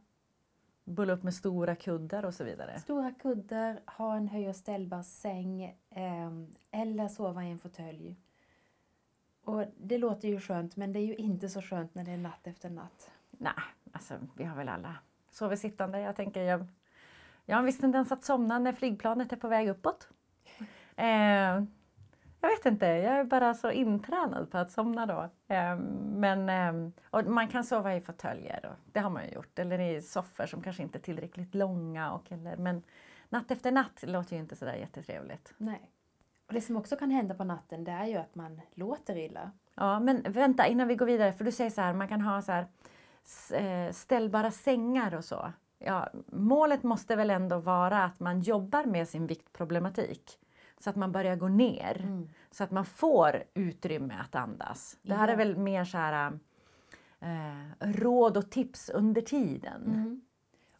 Bulla 0.83 1.13
upp 1.13 1.23
med 1.23 1.33
stora 1.33 1.75
kuddar 1.75 2.25
och 2.25 2.33
så 2.33 2.43
vidare. 2.43 2.79
Stora 2.79 3.11
kuddar, 3.11 3.79
ha 3.85 4.15
en 4.15 4.27
höj 4.27 4.49
och 4.49 4.55
ställbar 4.55 5.03
säng 5.03 5.77
ehm, 5.89 6.55
eller 6.71 7.07
sova 7.07 7.43
i 7.43 7.51
en 7.51 7.59
fåtölj. 7.59 8.15
Och 9.43 9.65
det 9.77 9.97
låter 9.97 10.27
ju 10.27 10.39
skönt 10.39 10.75
men 10.75 10.93
det 10.93 10.99
är 10.99 11.05
ju 11.05 11.15
inte 11.15 11.49
så 11.49 11.61
skönt 11.61 11.95
när 11.95 12.03
det 12.03 12.11
är 12.11 12.17
natt 12.17 12.47
efter 12.47 12.69
natt. 12.69 13.11
Nej, 13.31 13.53
alltså 13.91 14.13
vi 14.35 14.43
har 14.43 14.55
väl 14.55 14.69
alla 14.69 14.95
sovit 15.31 15.59
sittande. 15.59 15.99
Jag 15.99 16.15
tänker 16.15 16.41
jag, 16.41 16.65
jag 17.45 17.55
har 17.55 17.59
en 17.59 17.65
viss 17.65 17.79
tendens 17.79 18.11
att 18.11 18.23
somna 18.23 18.59
när 18.59 18.73
flygplanet 18.73 19.33
är 19.33 19.37
på 19.37 19.47
väg 19.47 19.69
uppåt. 19.69 20.09
Eh, 20.99 21.63
jag 22.41 22.49
vet 22.49 22.65
inte, 22.65 22.85
jag 22.85 23.19
är 23.19 23.23
bara 23.23 23.53
så 23.53 23.71
intränad 23.71 24.51
på 24.51 24.57
att 24.57 24.71
somna 24.71 25.05
då. 25.05 25.29
Eh, 25.47 25.75
men 26.01 26.49
eh, 26.49 26.91
och 27.09 27.25
man 27.25 27.47
kan 27.47 27.63
sova 27.63 27.95
i 27.95 28.01
fåtöljer, 28.01 28.75
det 28.91 28.99
har 28.99 29.09
man 29.09 29.25
ju 29.25 29.31
gjort. 29.31 29.59
Eller 29.59 29.79
i 29.79 30.01
soffor 30.01 30.45
som 30.45 30.61
kanske 30.61 30.83
inte 30.83 30.97
är 30.97 31.01
tillräckligt 31.01 31.55
långa. 31.55 32.11
Och, 32.11 32.31
eller, 32.31 32.57
men 32.57 32.83
natt 33.29 33.51
efter 33.51 33.71
natt 33.71 34.03
låter 34.07 34.35
ju 34.35 34.41
inte 34.41 34.55
sådär 34.55 34.75
jättetrevligt. 34.75 35.53
Nej. 35.57 35.91
Och 36.47 36.53
det 36.53 36.61
som 36.61 36.77
också 36.77 36.95
kan 36.95 37.11
hända 37.11 37.35
på 37.35 37.43
natten 37.43 37.83
det 37.83 37.91
är 37.91 38.05
ju 38.05 38.17
att 38.17 38.35
man 38.35 38.61
låter 38.73 39.17
illa. 39.17 39.51
Ja, 39.75 39.99
men 39.99 40.21
vänta 40.27 40.67
innan 40.67 40.87
vi 40.87 40.95
går 40.95 41.05
vidare, 41.05 41.33
för 41.33 41.45
du 41.45 41.51
säger 41.51 41.69
så 41.69 41.81
här, 41.81 41.93
man 41.93 42.07
kan 42.07 42.21
ha 42.21 42.41
så 42.41 42.51
här 42.51 42.67
eh, 43.53 43.91
ställbara 43.91 44.51
sängar 44.51 45.15
och 45.15 45.25
så. 45.25 45.53
Ja, 45.79 46.09
målet 46.27 46.83
måste 46.83 47.15
väl 47.15 47.29
ändå 47.29 47.57
vara 47.59 48.03
att 48.03 48.19
man 48.19 48.41
jobbar 48.41 48.85
med 48.85 49.07
sin 49.07 49.27
viktproblematik. 49.27 50.39
Så 50.79 50.89
att 50.89 50.95
man 50.95 51.11
börjar 51.11 51.35
gå 51.35 51.47
ner. 51.47 52.01
Mm. 52.01 52.29
Så 52.51 52.63
att 52.63 52.71
man 52.71 52.85
får 52.85 53.43
utrymme 53.53 54.13
att 54.13 54.35
andas. 54.35 54.97
Det 55.01 55.13
här 55.13 55.27
är 55.27 55.35
väl 55.35 55.57
mer 55.57 55.85
så 55.85 55.97
här, 55.97 56.39
eh, 57.19 57.87
råd 57.91 58.37
och 58.37 58.51
tips 58.51 58.89
under 58.89 59.21
tiden. 59.21 59.83
Mm. 59.85 60.21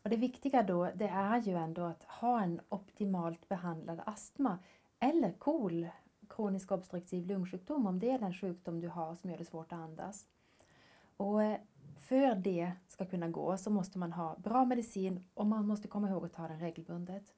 Och 0.03 0.09
det 0.09 0.17
viktiga 0.17 0.63
då 0.63 0.91
det 0.95 1.07
är 1.07 1.41
ju 1.41 1.55
ändå 1.55 1.83
att 1.83 2.03
ha 2.03 2.41
en 2.41 2.61
optimalt 2.69 3.49
behandlad 3.49 4.01
astma 4.05 4.59
eller 4.99 5.31
KOL, 5.31 5.87
kronisk 6.29 6.71
obstruktiv 6.71 7.27
lungsjukdom, 7.27 7.87
om 7.87 7.99
det 7.99 8.11
är 8.11 8.19
den 8.19 8.33
sjukdom 8.33 8.79
du 8.81 8.87
har 8.87 9.15
som 9.15 9.29
gör 9.29 9.37
det 9.37 9.45
svårt 9.45 9.71
att 9.71 9.79
andas. 9.79 10.27
Och 11.17 11.43
eh, 11.43 11.57
för 11.97 12.35
det 12.35 12.71
ska 12.87 13.05
kunna 13.05 13.27
gå 13.27 13.57
så 13.57 13.69
måste 13.69 13.99
man 13.99 14.13
ha 14.13 14.35
bra 14.37 14.65
medicin 14.65 15.23
och 15.33 15.45
man 15.45 15.67
måste 15.67 15.87
komma 15.87 16.09
ihåg 16.09 16.25
att 16.25 16.33
ta 16.33 16.47
den 16.47 16.59
regelbundet. 16.59 17.33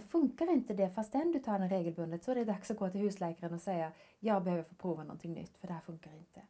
Och 0.00 0.10
funkar 0.10 0.52
inte 0.52 0.74
det 0.74 0.90
fastän 0.90 1.32
du 1.32 1.38
tar 1.38 1.58
den 1.58 1.68
regelbundet 1.68 2.24
så 2.24 2.30
är 2.30 2.34
det 2.34 2.44
dags 2.44 2.70
att 2.70 2.78
gå 2.78 2.90
till 2.90 3.00
husläkaren 3.00 3.54
och 3.54 3.60
säga 3.60 3.92
jag 4.18 4.42
behöver 4.42 4.62
få 4.62 4.74
prova 4.74 5.02
någonting 5.02 5.34
nytt 5.34 5.58
för 5.58 5.66
det 5.66 5.72
här 5.72 5.80
funkar 5.80 6.12
inte. 6.12 6.40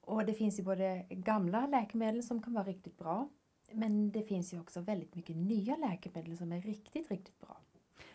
Och 0.00 0.24
det 0.26 0.34
finns 0.34 0.58
ju 0.58 0.62
både 0.62 1.06
gamla 1.08 1.66
läkemedel 1.66 2.22
som 2.22 2.42
kan 2.42 2.54
vara 2.54 2.64
riktigt 2.64 2.98
bra 2.98 3.28
men 3.72 4.10
det 4.10 4.22
finns 4.22 4.54
ju 4.54 4.60
också 4.60 4.80
väldigt 4.80 5.14
mycket 5.14 5.36
nya 5.36 5.76
läkemedel 5.76 6.36
som 6.36 6.52
är 6.52 6.60
riktigt, 6.60 7.10
riktigt 7.10 7.40
bra. 7.40 7.56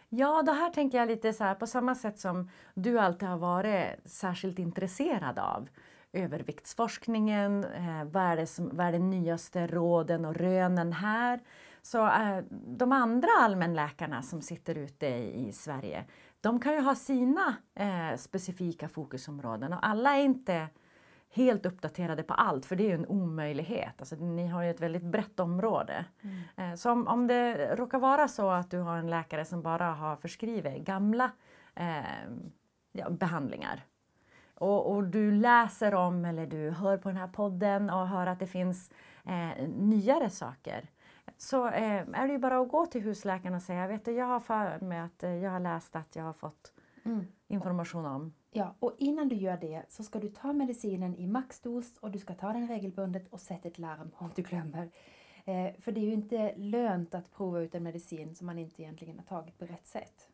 Ja, 0.10 0.42
det 0.42 0.52
här 0.52 0.70
tänker 0.70 0.98
jag 0.98 1.08
lite 1.08 1.34
så 1.34 1.44
här 1.44 1.56
på 1.56 1.68
samma 1.68 1.96
sätt 1.96 2.20
som 2.20 2.50
du 2.74 3.00
alltid 3.00 3.30
har 3.30 3.38
varit 3.38 3.88
särskilt 4.06 4.60
intresserad 4.60 5.40
av 5.40 5.70
överviktsforskningen, 6.14 7.64
eh, 7.64 8.04
vad, 8.04 8.24
är 8.24 8.36
det 8.36 8.48
som, 8.48 8.70
vad 8.74 8.86
är 8.86 8.92
de 8.92 9.10
nyaste 9.10 9.68
råden 9.68 10.26
och 10.26 10.36
rönen 10.36 10.94
här? 10.94 11.40
Så 11.88 12.06
eh, 12.06 12.44
de 12.52 12.92
andra 12.92 13.30
allmänläkarna 13.40 14.22
som 14.22 14.42
sitter 14.42 14.76
ute 14.76 15.08
i, 15.08 15.48
i 15.48 15.52
Sverige, 15.52 16.06
de 16.42 16.60
kan 16.60 16.74
ju 16.74 16.82
ha 16.82 16.96
sina 16.96 17.56
eh, 17.76 18.18
specifika 18.18 18.90
fokusområden 18.90 19.74
och 19.74 19.88
alla 19.88 20.16
är 20.16 20.24
inte 20.24 20.68
helt 21.30 21.66
uppdaterade 21.66 22.24
på 22.24 22.34
allt, 22.34 22.66
för 22.66 22.76
det 22.76 22.84
är 22.84 22.88
ju 22.88 22.94
en 22.94 23.08
omöjlighet. 23.08 23.94
Alltså, 24.00 24.16
ni 24.16 24.48
har 24.48 24.64
ju 24.64 24.70
ett 24.70 24.82
väldigt 24.82 25.04
brett 25.04 25.40
område. 25.40 26.06
Eh, 26.58 26.74
Så 26.74 26.92
om, 26.92 27.08
om 27.08 27.28
det 27.28 27.76
råkar 27.76 28.00
vara 28.00 28.28
så 28.28 28.50
att 28.50 28.72
du 28.72 28.80
har 28.80 28.98
en 28.98 29.10
läkare 29.10 29.46
som 29.46 29.62
bara 29.62 29.92
har 29.92 30.16
förskrivit 30.16 30.84
gamla 30.86 31.32
eh, 31.76 32.04
ja, 32.92 33.10
behandlingar 33.10 33.84
och, 34.60 34.92
och 34.92 35.04
du 35.04 35.32
läser 35.32 35.94
om 35.96 36.26
eller 36.26 36.48
du 36.48 36.70
hör 36.72 36.98
på 36.98 37.10
den 37.10 37.18
här 37.18 37.28
podden 37.28 37.90
och 37.90 38.08
hör 38.08 38.28
att 38.28 38.40
det 38.40 38.48
finns 38.48 38.92
eh, 39.26 39.68
nyare 39.68 40.30
saker 40.30 40.90
så 41.38 41.68
eh, 41.68 42.02
är 42.14 42.28
det 42.28 42.34
ju 42.34 42.40
bara 42.40 42.60
att 42.60 42.70
gå 42.70 42.86
till 42.86 43.02
husläkaren 43.02 43.56
och 43.56 43.62
säga 43.62 43.88
vet 43.88 44.06
du, 44.06 44.12
jag 44.12 44.26
har 44.26 44.40
för 44.40 44.80
mig 44.80 45.00
att 45.00 45.24
eh, 45.24 45.30
jag 45.30 45.52
har 45.52 45.60
läst 45.60 45.96
att 45.96 46.16
jag 46.16 46.24
har 46.24 46.34
fått 46.34 46.74
information 47.48 48.06
om. 48.06 48.34
Ja, 48.52 48.76
och 48.80 48.96
innan 48.98 49.28
du 49.30 49.36
gör 49.36 49.58
det 49.58 49.84
så 49.90 50.04
ska 50.04 50.20
du 50.20 50.30
ta 50.30 50.54
medicinen 50.54 51.16
i 51.16 51.28
maxdos 51.28 51.98
och 51.98 52.12
du 52.12 52.20
ska 52.20 52.34
ta 52.34 52.54
den 52.54 52.68
regelbundet 52.68 53.28
och 53.28 53.40
sätta 53.40 53.68
ett 53.68 53.78
larm 53.80 54.12
om 54.16 54.30
du 54.36 54.42
glömmer. 54.42 54.90
Eh, 55.46 55.74
för 55.80 55.92
det 55.92 56.00
är 56.00 56.06
ju 56.06 56.14
inte 56.14 56.54
lönt 56.58 57.16
att 57.16 57.32
prova 57.32 57.60
ut 57.60 57.76
en 57.76 57.84
medicin 57.84 58.36
som 58.36 58.48
man 58.48 58.58
inte 58.60 58.82
egentligen 58.82 59.18
har 59.20 59.26
tagit 59.26 59.58
på 59.58 59.66
rätt 59.66 59.88
sätt. 59.88 60.28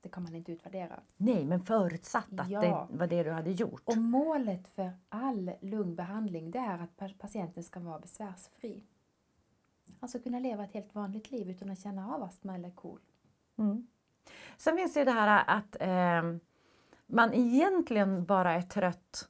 Det 0.00 0.08
kan 0.08 0.22
man 0.22 0.34
inte 0.34 0.52
utvärdera. 0.52 1.00
Nej, 1.16 1.44
men 1.44 1.60
förutsatt 1.60 2.40
att 2.40 2.50
Ja. 2.50 2.60
det 2.60 2.96
var 2.98 3.06
det 3.06 3.22
du 3.22 3.30
hade 3.30 3.50
gjort. 3.50 3.82
Och 3.84 3.96
målet 3.98 4.68
för 4.68 4.90
all 5.08 5.50
lungbehandling 5.60 6.50
det 6.50 6.58
är 6.58 6.78
att 6.78 6.96
pa- 6.96 7.14
patienten 7.18 7.62
ska 7.62 7.80
vara 7.80 7.98
besvärsfri. 7.98 8.84
Alltså 10.00 10.18
kunna 10.18 10.38
leva 10.38 10.64
ett 10.64 10.72
helt 10.72 10.94
vanligt 10.94 11.30
liv 11.30 11.50
utan 11.50 11.70
att 11.70 11.82
känna 11.82 12.14
av 12.14 12.22
astma 12.22 12.54
eller 12.54 12.70
KOL. 12.70 13.00
Mm. 13.56 13.86
Sen 14.56 14.76
finns 14.76 14.94
det 14.94 15.00
ju 15.00 15.04
det 15.04 15.10
här 15.10 15.44
att 15.46 15.76
eh, 15.80 16.38
man 17.06 17.34
egentligen 17.34 18.24
bara 18.24 18.52
är 18.52 18.62
trött. 18.62 19.28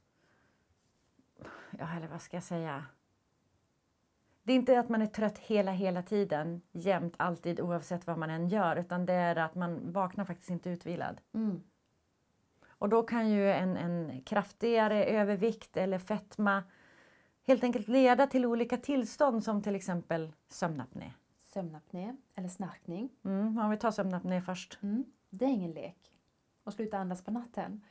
Ja, 1.79 1.97
eller 1.97 2.09
vad 2.09 2.23
ska 2.23 2.37
jag 2.37 2.45
säga? 2.45 2.85
Det 4.43 4.53
är 4.53 4.57
inte 4.57 4.81
att 4.81 4.89
man 4.89 5.03
är 5.03 5.07
trött 5.07 5.39
hela, 5.39 5.73
hela 5.73 6.03
tiden, 6.03 6.63
jämt, 6.73 7.15
alltid, 7.17 7.61
oavsett 7.61 8.07
vad 8.07 8.19
man 8.19 8.31
än 8.31 8.49
gör, 8.49 8.77
utan 8.77 9.07
det 9.07 9.13
är 9.13 9.37
att 9.37 9.55
man 9.55 9.93
vaknar 9.93 10.25
faktiskt 10.25 10.51
inte 10.51 10.71
utvilad. 10.71 11.21
Mm. 11.35 11.63
Och 12.69 12.89
då 12.89 13.03
kan 13.03 13.29
ju 13.29 13.53
en, 13.53 13.77
en 13.77 14.23
kraftigare 14.23 15.05
övervikt 15.05 15.77
eller 15.77 15.99
fetma 15.99 16.63
helt 17.49 17.65
enkelt 17.65 17.89
leda 17.89 18.27
till 18.27 18.47
olika 18.47 18.77
tillstånd 18.77 19.45
som 19.45 19.63
till 19.63 19.75
exempel 19.75 20.33
sömnapné. 20.49 21.13
Sömnapné 21.39 22.17
eller 22.35 22.49
snarkning. 22.49 23.11
Mm, 23.25 23.59
om 23.59 23.71
vi 23.71 23.77
tar 23.77 23.91
sömnapné 23.91 24.43
först. 24.43 24.79
Mm. 24.83 25.05
Det 25.31 25.45
är 25.45 25.49
ingen 25.49 25.71
lek. 25.71 26.13
Och 26.65 26.73
sluta 26.73 26.99
andas 26.99 27.23
på 27.23 27.31
natten. 27.31 27.85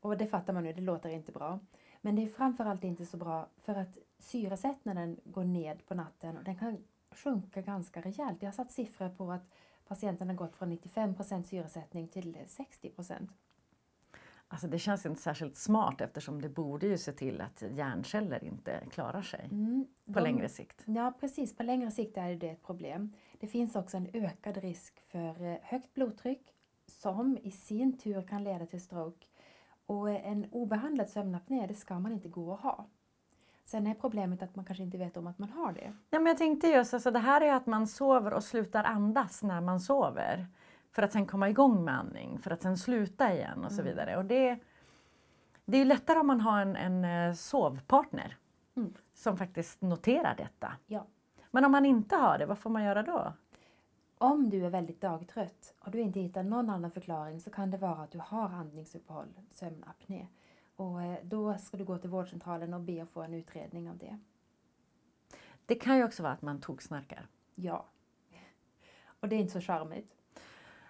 Och 0.00 0.16
det 0.16 0.26
fattar 0.26 0.52
man 0.52 0.62
nu, 0.62 0.72
det 0.72 0.80
låter 0.80 1.08
inte 1.08 1.32
bra. 1.32 1.60
Men 2.00 2.16
det 2.16 2.22
är 2.22 2.28
framförallt 2.28 2.84
inte 2.84 3.06
så 3.06 3.16
bra 3.16 3.48
för 3.56 3.74
att 3.74 3.98
syresättningen 4.18 5.20
går 5.24 5.44
ned 5.44 5.86
på 5.86 5.94
natten 5.94 6.36
och 6.36 6.44
den 6.44 6.56
kan 6.56 6.78
sjunka 7.10 7.62
ganska 7.62 8.00
rejält. 8.00 8.42
Jag 8.42 8.48
har 8.48 8.52
satt 8.52 8.72
siffror 8.72 9.08
på 9.08 9.32
att 9.32 9.50
patienten 9.88 10.28
har 10.28 10.36
gått 10.36 10.56
från 10.56 10.72
95% 10.72 11.42
syresättning 11.42 12.08
till 12.08 12.38
60 12.46 12.90
Alltså 14.54 14.68
det 14.68 14.78
känns 14.78 15.06
inte 15.06 15.20
särskilt 15.20 15.56
smart 15.56 16.00
eftersom 16.00 16.42
det 16.42 16.48
borde 16.48 16.86
ju 16.86 16.98
se 16.98 17.12
till 17.12 17.40
att 17.40 17.62
hjärnceller 17.70 18.44
inte 18.44 18.80
klarar 18.90 19.22
sig 19.22 19.48
mm. 19.52 19.86
på 20.06 20.12
de- 20.12 20.20
längre 20.20 20.48
sikt. 20.48 20.82
Ja, 20.84 21.12
precis. 21.20 21.56
På 21.56 21.62
längre 21.62 21.90
sikt 21.90 22.16
är 22.16 22.34
det 22.34 22.50
ett 22.50 22.62
problem. 22.62 23.12
Det 23.40 23.46
finns 23.46 23.76
också 23.76 23.96
en 23.96 24.08
ökad 24.12 24.56
risk 24.56 25.00
för 25.00 25.44
eh, 25.44 25.56
högt 25.62 25.94
blodtryck 25.94 26.54
som 26.86 27.38
i 27.42 27.50
sin 27.50 27.98
tur 27.98 28.22
kan 28.22 28.44
leda 28.44 28.66
till 28.66 28.80
stroke. 28.80 29.26
Och 29.86 30.10
eh, 30.10 30.28
en 30.30 30.46
obehandlad 30.50 31.08
sömnapné, 31.08 31.66
det 31.66 31.74
ska 31.74 31.98
man 31.98 32.12
inte 32.12 32.28
gå 32.28 32.50
och 32.50 32.58
ha. 32.58 32.86
Sen 33.64 33.86
är 33.86 33.94
problemet 33.94 34.42
att 34.42 34.56
man 34.56 34.64
kanske 34.64 34.84
inte 34.84 34.98
vet 34.98 35.16
om 35.16 35.26
att 35.26 35.38
man 35.38 35.50
har 35.50 35.72
det. 35.72 35.92
Ja, 36.10 36.18
men 36.18 36.26
jag 36.26 36.38
tänkte 36.38 36.66
just 36.66 36.94
alltså 36.94 37.10
det 37.10 37.18
här 37.18 37.40
är 37.40 37.52
att 37.52 37.66
man 37.66 37.86
sover 37.86 38.32
och 38.32 38.44
slutar 38.44 38.84
andas 38.84 39.42
när 39.42 39.60
man 39.60 39.80
sover. 39.80 40.46
För 40.94 41.02
att 41.02 41.12
sen 41.12 41.26
komma 41.26 41.48
igång 41.48 41.84
med 41.84 41.98
andning, 41.98 42.38
för 42.38 42.50
att 42.50 42.62
sen 42.62 42.78
sluta 42.78 43.32
igen 43.34 43.64
och 43.64 43.72
så 43.72 43.80
Mm. 43.80 43.92
vidare. 43.92 44.16
Och 44.16 44.24
det, 44.24 44.58
det 45.64 45.78
är 45.78 45.84
lättare 45.84 46.18
om 46.18 46.26
man 46.26 46.40
har 46.40 46.60
en, 46.60 46.76
en 46.76 47.04
eh, 47.04 47.34
sovpartner 47.34 48.36
Mm. 48.76 48.94
som 49.14 49.36
faktiskt 49.36 49.82
noterar 49.82 50.34
detta. 50.36 50.72
Ja. 50.86 51.06
Men 51.50 51.64
om 51.64 51.72
man 51.72 51.86
inte 51.86 52.16
har 52.16 52.38
det, 52.38 52.46
vad 52.46 52.58
får 52.58 52.70
man 52.70 52.84
göra 52.84 53.02
då? 53.02 53.32
Om 54.18 54.50
du 54.50 54.66
är 54.66 54.70
väldigt 54.70 55.00
dagtrött 55.00 55.74
och 55.78 55.90
du 55.90 56.00
inte 56.00 56.20
hittar 56.20 56.42
någon 56.42 56.70
annan 56.70 56.90
förklaring 56.90 57.40
så 57.40 57.50
kan 57.50 57.70
det 57.70 57.76
vara 57.76 57.96
att 58.02 58.10
du 58.10 58.18
har 58.18 58.48
andningsuppehåll, 58.48 59.28
sömnapné. 59.50 60.26
Och 60.76 61.02
eh, 61.02 61.18
då 61.22 61.58
ska 61.58 61.76
du 61.76 61.84
gå 61.84 61.98
till 61.98 62.10
vårdcentralen 62.10 62.74
och 62.74 62.80
be 62.80 63.02
att 63.02 63.08
få 63.10 63.22
en 63.22 63.34
utredning 63.34 63.90
av 63.90 63.98
det. 63.98 64.18
Det 65.66 65.74
kan 65.74 65.96
ju 65.96 66.04
också 66.04 66.22
vara 66.22 66.32
att 66.32 66.42
man 66.42 66.60
toksnarkar. 66.60 67.26
Ja. 67.54 67.84
Och 69.20 69.28
det 69.28 69.36
är 69.36 69.40
inte 69.40 69.52
så 69.52 69.60
charmigt. 69.60 70.10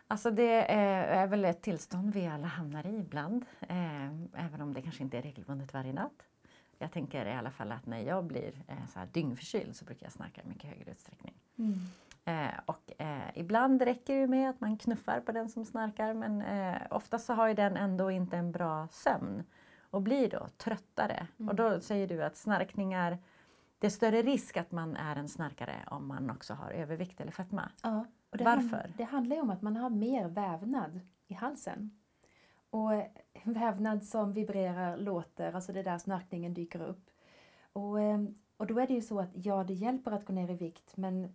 Alltså 0.08 0.30
det 0.30 0.72
är, 0.72 1.26
väl 1.26 1.44
ett 1.44 1.62
tillstånd 1.62 2.14
vi 2.14 2.26
alla 2.26 2.46
hamnar 2.46 2.86
i 2.86 2.96
ibland, 2.98 3.44
eh, 3.60 4.06
även 4.46 4.60
om 4.60 4.74
det 4.74 4.82
kanske 4.82 5.02
inte 5.02 5.18
är 5.18 5.22
regelbundet 5.22 5.74
varje 5.74 5.92
natt. 5.92 6.26
Jag 6.78 6.92
tänker 6.92 7.26
i 7.26 7.32
alla 7.32 7.50
fall 7.50 7.72
att 7.72 7.86
när 7.86 8.00
jag 8.00 8.24
blir 8.24 8.62
eh, 8.68 8.86
så 8.92 8.98
här 8.98 9.08
dyngförkyld 9.12 9.76
så 9.76 9.84
brukar 9.84 10.06
jag 10.06 10.12
snarka 10.12 10.42
i 10.42 10.48
mycket 10.48 10.70
högre 10.70 10.90
utsträckning. 10.90 11.34
Eh, 12.24 12.60
och 12.66 12.92
eh, 13.02 13.30
ibland 13.34 13.82
räcker 13.82 14.20
det 14.20 14.26
med 14.26 14.50
att 14.50 14.60
man 14.60 14.78
knuffar 14.78 15.20
på 15.20 15.32
den 15.32 15.48
som 15.48 15.64
snarkar 15.64 16.14
men 16.14 16.42
eh, 16.42 16.82
oftast 16.90 17.26
så 17.26 17.34
har 17.34 17.48
ju 17.48 17.54
den 17.54 17.76
ändå 17.76 18.10
inte 18.10 18.36
en 18.36 18.52
bra 18.52 18.88
sömn 18.90 19.44
och 19.90 20.02
blir 20.02 20.30
då 20.30 20.46
tröttare. 20.56 21.26
Mm. 21.38 21.48
Och 21.48 21.54
då 21.54 21.80
säger 21.80 22.08
du 22.08 22.24
att 22.24 22.36
snarkningar, 22.36 23.18
det 23.78 23.86
är 23.86 23.90
större 23.90 24.22
risk 24.22 24.56
att 24.56 24.72
man 24.72 24.96
är 24.96 25.16
en 25.16 25.28
snarkare 25.28 25.76
om 25.86 26.06
man 26.08 26.30
också 26.30 26.54
har 26.54 26.70
övervikt 26.70 27.20
eller 27.20 27.32
fetma. 27.32 27.70
Ja, 27.82 28.06
det 28.38 28.44
Varför? 28.44 28.76
hand- 28.76 28.92
det 28.96 29.04
handlar 29.04 29.36
ju 29.36 29.42
om 29.42 29.50
att 29.50 29.62
man 29.62 29.76
har 29.76 29.90
mer 29.90 30.28
vävnad 30.28 31.00
i 31.26 31.34
halsen. 31.34 31.90
Och 32.70 32.90
vävnad 33.44 34.04
som 34.04 34.32
vibrerar, 34.32 34.96
låter, 34.96 35.52
alltså 35.52 35.72
det 35.72 35.80
är 35.80 35.84
där 35.84 35.98
snarkningen 35.98 36.54
dyker 36.54 36.82
upp. 36.82 37.10
Och, 37.72 38.00
eh, 38.00 38.24
och 38.56 38.66
då 38.66 38.78
är 38.78 38.86
det 38.86 38.94
ju 38.94 39.02
så 39.02 39.20
att 39.20 39.30
ja, 39.32 39.64
det 39.64 39.74
hjälper 39.74 40.10
att 40.12 40.24
gå 40.24 40.32
ner 40.32 40.50
i 40.50 40.54
vikt 40.54 40.96
men 40.96 41.34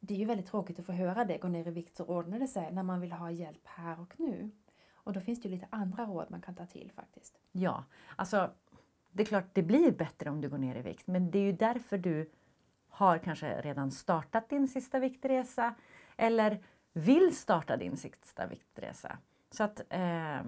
det 0.00 0.14
är 0.14 0.18
ju 0.18 0.24
väldigt 0.24 0.46
tråkigt 0.46 0.78
att 0.78 0.86
få 0.86 0.92
höra 0.92 1.24
det, 1.24 1.38
gå 1.38 1.48
ner 1.48 1.68
i 1.68 1.70
vikt 1.70 1.96
så 1.96 2.04
ordnar 2.04 2.38
det 2.38 2.48
sig 2.48 2.72
när 2.72 2.82
man 2.82 3.00
vill 3.00 3.12
ha 3.12 3.30
hjälp 3.30 3.62
här 3.66 4.00
och 4.00 4.14
nu. 4.20 4.50
Och 4.94 5.12
då 5.12 5.20
finns 5.20 5.40
det 5.42 5.48
ju 5.48 5.54
lite 5.54 5.66
andra 5.70 6.04
råd 6.06 6.26
man 6.30 6.40
kan 6.40 6.54
ta 6.54 6.66
till 6.66 6.92
faktiskt. 6.94 7.38
Ja, 7.52 7.84
alltså 8.16 8.50
det 9.12 9.22
är 9.22 9.26
klart 9.26 9.44
det 9.52 9.62
blir 9.62 9.90
bättre 9.92 10.30
om 10.30 10.40
du 10.40 10.48
går 10.48 10.58
ner 10.58 10.76
i 10.76 10.82
vikt 10.82 11.06
men 11.06 11.30
det 11.30 11.38
är 11.38 11.42
ju 11.42 11.52
därför 11.52 11.98
du 11.98 12.30
har 13.00 13.18
kanske 13.18 13.60
redan 13.60 13.90
startat 13.90 14.48
din 14.48 14.68
sista 14.68 14.98
viktresa 14.98 15.74
eller 16.16 16.58
vill 16.92 17.36
starta 17.36 17.76
din 17.76 17.96
sista 17.96 18.46
viktresa. 18.46 19.18
Så 19.50 19.64
att 19.64 19.82
eh, 19.88 20.40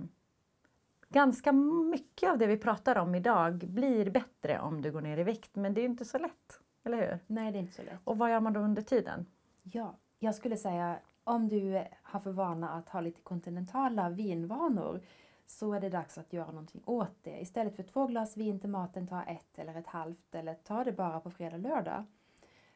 ganska 1.08 1.52
mycket 1.52 2.30
av 2.30 2.38
det 2.38 2.46
vi 2.46 2.56
pratar 2.56 2.96
om 2.98 3.14
idag 3.14 3.58
blir 3.58 4.10
bättre 4.10 4.60
om 4.60 4.82
du 4.82 4.92
går 4.92 5.00
ner 5.00 5.18
i 5.18 5.22
vikt 5.22 5.54
men 5.54 5.74
det 5.74 5.80
är 5.80 5.84
inte 5.84 6.04
så 6.04 6.18
lätt, 6.18 6.60
eller 6.84 6.96
hur? 6.96 7.18
Nej, 7.26 7.52
det 7.52 7.58
är 7.58 7.60
inte 7.60 7.74
så 7.74 7.82
lätt. 7.82 8.00
Och 8.04 8.18
vad 8.18 8.30
gör 8.30 8.40
man 8.40 8.52
då 8.52 8.60
under 8.60 8.82
tiden? 8.82 9.26
Ja, 9.62 9.94
jag 10.18 10.34
skulle 10.34 10.56
säga 10.56 10.98
om 11.24 11.48
du 11.48 11.84
har 12.02 12.20
för 12.20 12.32
vana 12.32 12.70
att 12.70 12.88
ha 12.88 13.00
lite 13.00 13.20
kontinentala 13.20 14.08
vinvanor 14.10 15.00
så 15.46 15.72
är 15.72 15.80
det 15.80 15.88
dags 15.88 16.18
att 16.18 16.32
göra 16.32 16.46
någonting 16.46 16.82
åt 16.86 17.16
det. 17.22 17.40
Istället 17.40 17.76
för 17.76 17.82
två 17.82 18.06
glas 18.06 18.36
vin 18.36 18.60
till 18.60 18.70
maten, 18.70 19.06
ta 19.06 19.22
ett 19.22 19.58
eller 19.58 19.74
ett 19.74 19.86
halvt 19.86 20.34
eller 20.34 20.54
ta 20.54 20.84
det 20.84 20.92
bara 20.92 21.20
på 21.20 21.30
fredag 21.30 21.56
lördag. 21.56 22.04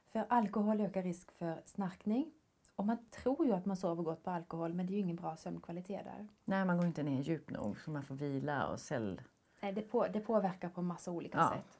För 0.06 0.26
alkohol 0.28 0.80
ökar 0.80 1.02
risk 1.02 1.32
för 1.32 1.62
snarkning. 1.64 2.32
Och 2.76 2.86
man 2.86 2.98
tror 3.10 3.46
ju 3.46 3.52
att 3.52 3.66
man 3.66 3.76
sover 3.76 4.02
gott 4.02 4.22
på 4.24 4.30
alkohol 4.30 4.74
men 4.74 4.86
det 4.86 4.92
är 4.92 4.94
ju 4.94 5.00
ingen 5.00 5.16
bra 5.16 5.36
sömnkvalitet 5.36 6.04
där. 6.04 6.28
Nej, 6.44 6.64
man 6.64 6.76
går 6.76 6.86
inte 6.86 7.02
ner 7.02 7.20
djupt 7.22 7.50
nog 7.50 7.80
så 7.80 7.90
man 7.90 8.02
får 8.02 8.14
vila 8.14 8.66
och 8.66 8.80
cell... 8.80 9.20
Nej, 9.60 9.72
det, 9.72 9.82
på, 9.82 10.06
det 10.06 10.20
påverkar 10.20 10.68
på 10.68 10.82
massa 10.82 11.10
olika 11.10 11.38
Ja. 11.38 11.48
sätt. 11.50 11.78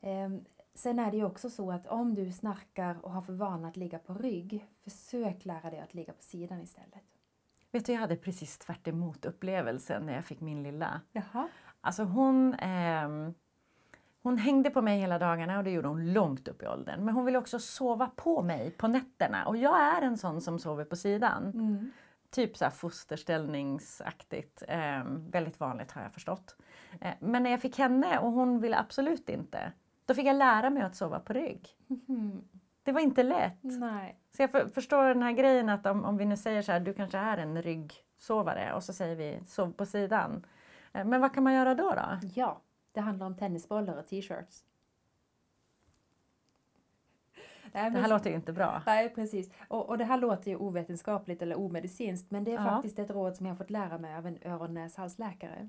Ehm, 0.00 0.44
sen 0.74 0.98
är 0.98 1.10
det 1.10 1.16
ju 1.16 1.24
också 1.24 1.50
så 1.50 1.72
att 1.72 1.86
om 1.86 2.14
du 2.14 2.32
snarkar 2.32 3.04
och 3.04 3.10
har 3.12 3.22
för 3.22 3.32
vana 3.32 3.68
att 3.68 3.76
ligga 3.76 3.98
på 3.98 4.14
rygg, 4.14 4.66
försök 4.84 5.44
lära 5.44 5.70
dig 5.70 5.80
att 5.80 5.94
ligga 5.94 6.12
på 6.12 6.22
sidan 6.22 6.60
istället. 6.62 7.02
Vet 7.70 7.86
du, 7.86 7.92
jag 7.92 8.00
hade 8.00 8.16
precis 8.16 8.58
tvärt 8.58 8.88
emot 8.88 9.24
upplevelsen 9.24 10.06
när 10.06 10.14
jag 10.14 10.24
fick 10.24 10.40
min 10.40 10.62
lilla. 10.62 11.00
Jaha. 11.12 11.48
Alltså 11.80 12.04
hon, 12.04 12.54
ehm, 12.54 13.34
hon 14.24 14.38
hängde 14.38 14.70
på 14.70 14.82
mig 14.82 15.00
hela 15.00 15.18
dagarna 15.18 15.58
och 15.58 15.64
det 15.64 15.70
gjorde 15.70 15.88
hon 15.88 16.12
långt 16.12 16.48
upp 16.48 16.62
i 16.62 16.66
åldern. 16.66 17.04
Men 17.04 17.14
hon 17.14 17.24
ville 17.24 17.38
också 17.38 17.58
sova 17.58 18.10
på 18.16 18.42
mig 18.42 18.70
på 18.70 18.88
nätterna 18.88 19.46
och 19.46 19.56
jag 19.56 19.80
är 19.80 20.02
en 20.02 20.18
sån 20.18 20.40
som 20.40 20.58
sover 20.58 20.84
på 20.84 20.96
sidan. 20.96 21.42
Mm. 21.54 21.90
Typ 22.30 22.56
så 22.56 22.64
här 22.64 22.70
fosterställningsaktigt. 22.70 24.62
Ehm, 24.68 25.30
väldigt 25.30 25.60
vanligt 25.60 25.92
har 25.92 26.02
jag 26.02 26.12
förstått. 26.12 26.56
Eh, 27.00 27.14
men 27.20 27.42
när 27.42 27.50
jag 27.50 27.60
fick 27.60 27.78
henne 27.78 28.18
och 28.18 28.32
hon 28.32 28.60
ville 28.60 28.78
absolut 28.78 29.28
inte. 29.28 29.72
Då 30.06 30.14
fick 30.14 30.26
jag 30.26 30.36
lära 30.36 30.70
mig 30.70 30.82
att 30.82 30.96
sova 30.96 31.20
på 31.20 31.32
rygg. 31.32 31.68
Mhm. 31.86 32.44
Det 32.82 32.92
var 32.92 33.00
inte 33.00 33.22
lätt. 33.22 33.58
Nej. 33.62 34.18
Så 34.36 34.42
jag 34.42 34.50
för, 34.50 34.68
förstår 34.68 35.04
den 35.04 35.22
här 35.22 35.32
grejen 35.32 35.68
att 35.68 35.86
om, 35.86 36.04
om 36.04 36.16
vi 36.16 36.24
nu 36.24 36.36
säger 36.36 36.62
så 36.62 36.72
här, 36.72 36.80
du 36.80 36.94
kanske 36.94 37.18
är 37.18 37.38
en 37.38 37.62
ryggsovare 37.62 38.72
och 38.74 38.82
så 38.82 38.92
säger 38.92 39.16
vi 39.16 39.40
sov 39.46 39.72
på 39.72 39.86
sidan. 39.86 40.46
Eh, 40.92 41.04
Men 41.04 41.20
vad 41.20 41.34
kan 41.34 41.44
man 41.44 41.54
göra 41.54 41.74
då? 41.74 41.90
då? 41.90 42.28
Ja, 42.34 42.60
det 42.94 43.00
handlar 43.00 43.26
om 43.26 43.36
tennisbollar 43.36 43.96
och 43.96 44.06
t-shirts. 44.06 44.64
Nej, 47.72 47.90
Det 47.90 47.98
här 47.98 48.08
låter 48.08 48.30
ju 48.30 48.36
inte 48.36 48.52
bra. 48.52 48.82
Nej, 48.86 49.14
precis. 49.14 49.50
Och, 49.68 49.88
och 49.88 49.98
det 49.98 50.04
här 50.04 50.18
låter 50.18 50.50
ju 50.50 50.56
ovetenskapligt 50.56 51.42
eller 51.42 51.58
omedicinskt 51.58 52.30
men 52.30 52.44
det 52.44 52.50
är 52.50 52.54
Ja. 52.54 52.64
faktiskt 52.64 52.98
ett 52.98 53.10
råd 53.10 53.36
som 53.36 53.46
jag 53.46 53.52
har 53.54 53.56
fått 53.58 53.70
lära 53.70 53.98
mig 53.98 54.14
av 54.16 54.26
en 54.26 54.38
öron 54.44 54.74
näs 54.74 54.96
halsläkare. 54.96 55.68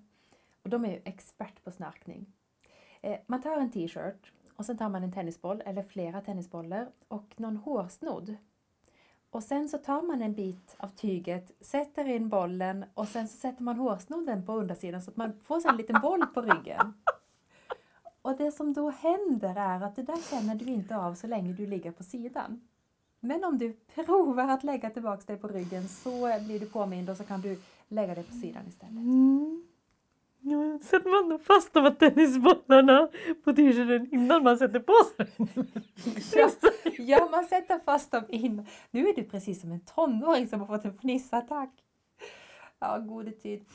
Och 0.64 0.70
de 0.70 0.86
är 0.86 0.90
ju 0.92 1.02
expert 1.06 1.64
på 1.64 1.72
snarkning. 1.72 2.26
Eh, 3.02 3.20
man 3.28 3.42
tar 3.42 3.58
en 3.58 3.72
t-shirt 3.72 4.32
och 4.56 4.66
sen 4.66 4.78
tar 4.78 4.90
man 4.90 5.04
en 5.04 5.12
tennisboll 5.12 5.62
eller 5.66 5.84
flera 5.84 6.22
tennisbollar 6.22 6.90
och 7.08 7.34
någon 7.40 7.58
hårsnodd. 7.58 8.36
Och 9.30 9.44
sen 9.44 9.70
så 9.70 9.78
tar 9.78 10.02
man 10.02 10.22
en 10.22 10.34
bit 10.34 10.76
av 10.78 10.88
tyget, 10.88 11.52
sätter 11.60 12.10
in 12.10 12.30
bollen 12.30 12.86
och 12.94 13.08
sen 13.08 13.28
så 13.28 13.38
sätter 13.38 13.64
man 13.64 13.76
hårsnodden 13.80 14.46
på 14.46 14.54
undersidan 14.54 15.02
så 15.02 15.12
att 15.12 15.18
man 15.18 15.40
får 15.44 15.70
en 15.70 15.78
liten 15.78 16.02
boll 16.02 16.26
på 16.26 16.42
ryggen. 16.42 16.94
Och 18.26 18.38
det 18.38 18.52
som 18.52 18.74
då 18.74 18.90
händer 18.90 19.56
är 19.58 19.82
att 19.82 19.96
det 19.96 20.02
där 20.02 20.30
känner 20.30 20.56
du 20.56 20.66
inte 20.66 20.98
av 20.98 21.14
så 21.14 21.28
länge 21.28 21.54
du 21.54 21.66
ligger 21.66 21.92
på 21.92 22.04
sidan. 22.04 22.62
Men 23.20 23.44
om 23.44 23.58
du 23.58 23.74
provar 23.96 24.48
att 24.48 24.64
lägga 24.64 24.90
tillbaka 24.90 25.24
dig 25.26 25.38
på 25.38 25.48
ryggen 25.48 25.88
så 25.88 26.40
blir 26.46 26.60
du 26.60 26.66
påmind 26.66 27.10
och 27.10 27.18
så 27.18 27.24
kan 27.24 27.42
du 27.42 27.58
lägga 27.88 28.16
dig 28.16 28.24
på 28.24 28.34
sidan 28.34 28.64
istället. 28.68 28.94
Mm. 28.94 29.64
Ja, 30.40 30.80
sätter 30.84 31.10
man 31.10 31.30
då 31.30 31.38
fast 31.38 31.74
de 31.74 31.84
här 31.84 31.92
tennisbollarna 31.92 33.10
på 33.44 33.54
t-shirten 33.54 34.14
innan 34.14 34.44
man 34.44 34.58
sätter 34.58 34.80
på 34.80 34.94
sig 35.16 35.28
Ja, 36.42 36.50
ja, 36.98 37.28
man 37.32 37.46
sätter 37.46 37.80
fast 37.80 38.12
dem 38.12 38.24
in. 38.30 38.68
Nu 38.92 39.08
är 39.08 39.16
du 39.16 39.24
precis 39.24 39.62
som 39.62 39.72
en 39.72 39.80
tonåring 39.80 40.48
som 40.48 40.60
har 40.60 40.68
fått 40.68 40.86
en 40.86 40.98
fnissattack. 40.98 41.72
Ja, 42.80 42.98
gode 42.98 43.32
tid. 43.32 43.66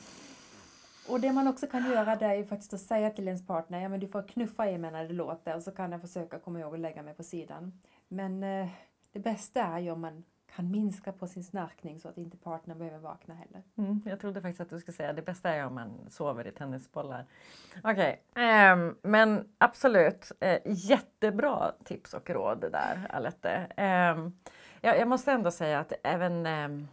Och 1.09 1.19
det 1.19 1.31
man 1.31 1.47
också 1.47 1.67
kan 1.67 1.91
göra 1.91 2.15
det 2.15 2.25
är 2.25 2.35
ju 2.35 2.45
faktiskt 2.45 2.73
att 2.73 2.81
säga 2.81 3.09
till 3.09 3.27
ens 3.27 3.47
partner, 3.47 3.81
ja 3.81 3.89
men 3.89 3.99
du 3.99 4.07
får 4.07 4.27
knuffa 4.27 4.69
i 4.69 4.77
mig 4.77 4.91
när 4.91 5.07
det 5.07 5.13
låter 5.13 5.55
och 5.55 5.63
så 5.63 5.71
kan 5.71 5.91
jag 5.91 6.01
försöka 6.01 6.39
komma 6.39 6.59
ihåg 6.59 6.73
att 6.73 6.79
lägga 6.79 7.03
mig 7.03 7.13
på 7.13 7.23
sidan. 7.23 7.73
Men 8.07 8.43
eh, 8.43 8.67
det 9.11 9.19
bästa 9.19 9.61
är 9.61 9.79
ju 9.79 9.91
om 9.91 10.01
man 10.01 10.23
kan 10.55 10.71
minska 10.71 11.11
på 11.11 11.27
sin 11.27 11.43
snarkning 11.43 11.99
så 11.99 12.07
att 12.07 12.17
inte 12.17 12.37
partnern 12.37 12.77
behöver 12.77 12.99
vakna 12.99 13.33
heller. 13.33 13.63
Mm, 13.77 14.01
jag 14.05 14.19
trodde 14.19 14.41
faktiskt 14.41 14.61
att 14.61 14.69
du 14.69 14.79
skulle 14.79 14.95
säga 14.95 15.13
det 15.13 15.21
bästa 15.21 15.49
är 15.49 15.65
om 15.65 15.75
man 15.75 16.09
sover 16.09 16.47
i 16.47 16.51
tennisbollar. 16.51 17.25
Okej, 17.83 18.21
ehm, 18.35 18.95
men 19.01 19.49
absolut. 19.57 20.31
uh, 20.45 20.57
jättebra 20.65 21.71
tips 21.83 22.13
och 22.13 22.29
råd 22.29 22.61
där, 22.71 23.07
Alette. 23.09 23.67
Ehm, 23.77 24.19
um, 24.19 24.39
jag, 24.81 24.99
jag 24.99 25.07
måste 25.07 25.31
ändå 25.31 25.51
säga 25.51 25.79
att 25.79 25.93
även, 26.03 26.45
um, 26.45 26.87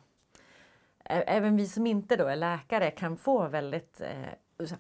även 1.09 1.57
vi 1.57 1.67
som 1.67 1.87
inte 1.87 2.17
då 2.17 2.27
är 2.27 2.37
läkare 2.37 2.91
kan 2.91 3.17
få 3.17 3.49
väldigt 3.49 4.01
eh, 4.01 4.33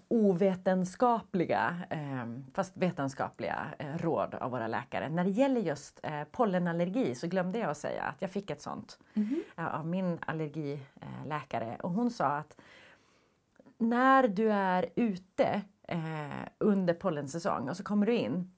ovetenskapliga, 0.09 1.77
eh, 1.91 2.27
fast 2.55 2.77
vetenskapliga 2.77 3.67
eh, 3.79 3.99
råd 3.99 4.35
av 4.35 4.51
våra 4.51 4.67
läkare. 4.67 5.09
När 5.09 5.25
det 5.25 5.31
gäller 5.31 5.61
just 5.61 6.01
eh, 6.03 6.25
pollenallergi 6.25 7.15
så 7.15 7.27
glömde 7.27 7.59
jag 7.59 7.71
att 7.71 7.79
säga 7.79 8.03
att 8.03 8.23
jag 8.23 8.31
fick 8.31 8.51
ett 8.51 8.63
sånt 8.63 8.99
eh, 9.57 9.75
av 9.75 9.87
min 9.87 10.19
allergiläkare 10.27 11.77
och 11.83 11.91
hon 11.91 12.11
sa 12.11 12.27
att 12.27 12.57
när 13.79 14.29
du 14.29 14.53
är 14.53 14.87
ute 14.97 15.63
eh, 15.83 16.49
under 16.59 16.95
pollensäsong 16.95 17.69
och 17.69 17.77
så 17.77 17.85
kommer 17.85 18.07
du 18.07 18.17
in, 18.17 18.53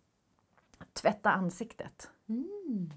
tvätta 0.92 1.30
ansiktet. 1.30 2.11
Mm. 2.28 2.90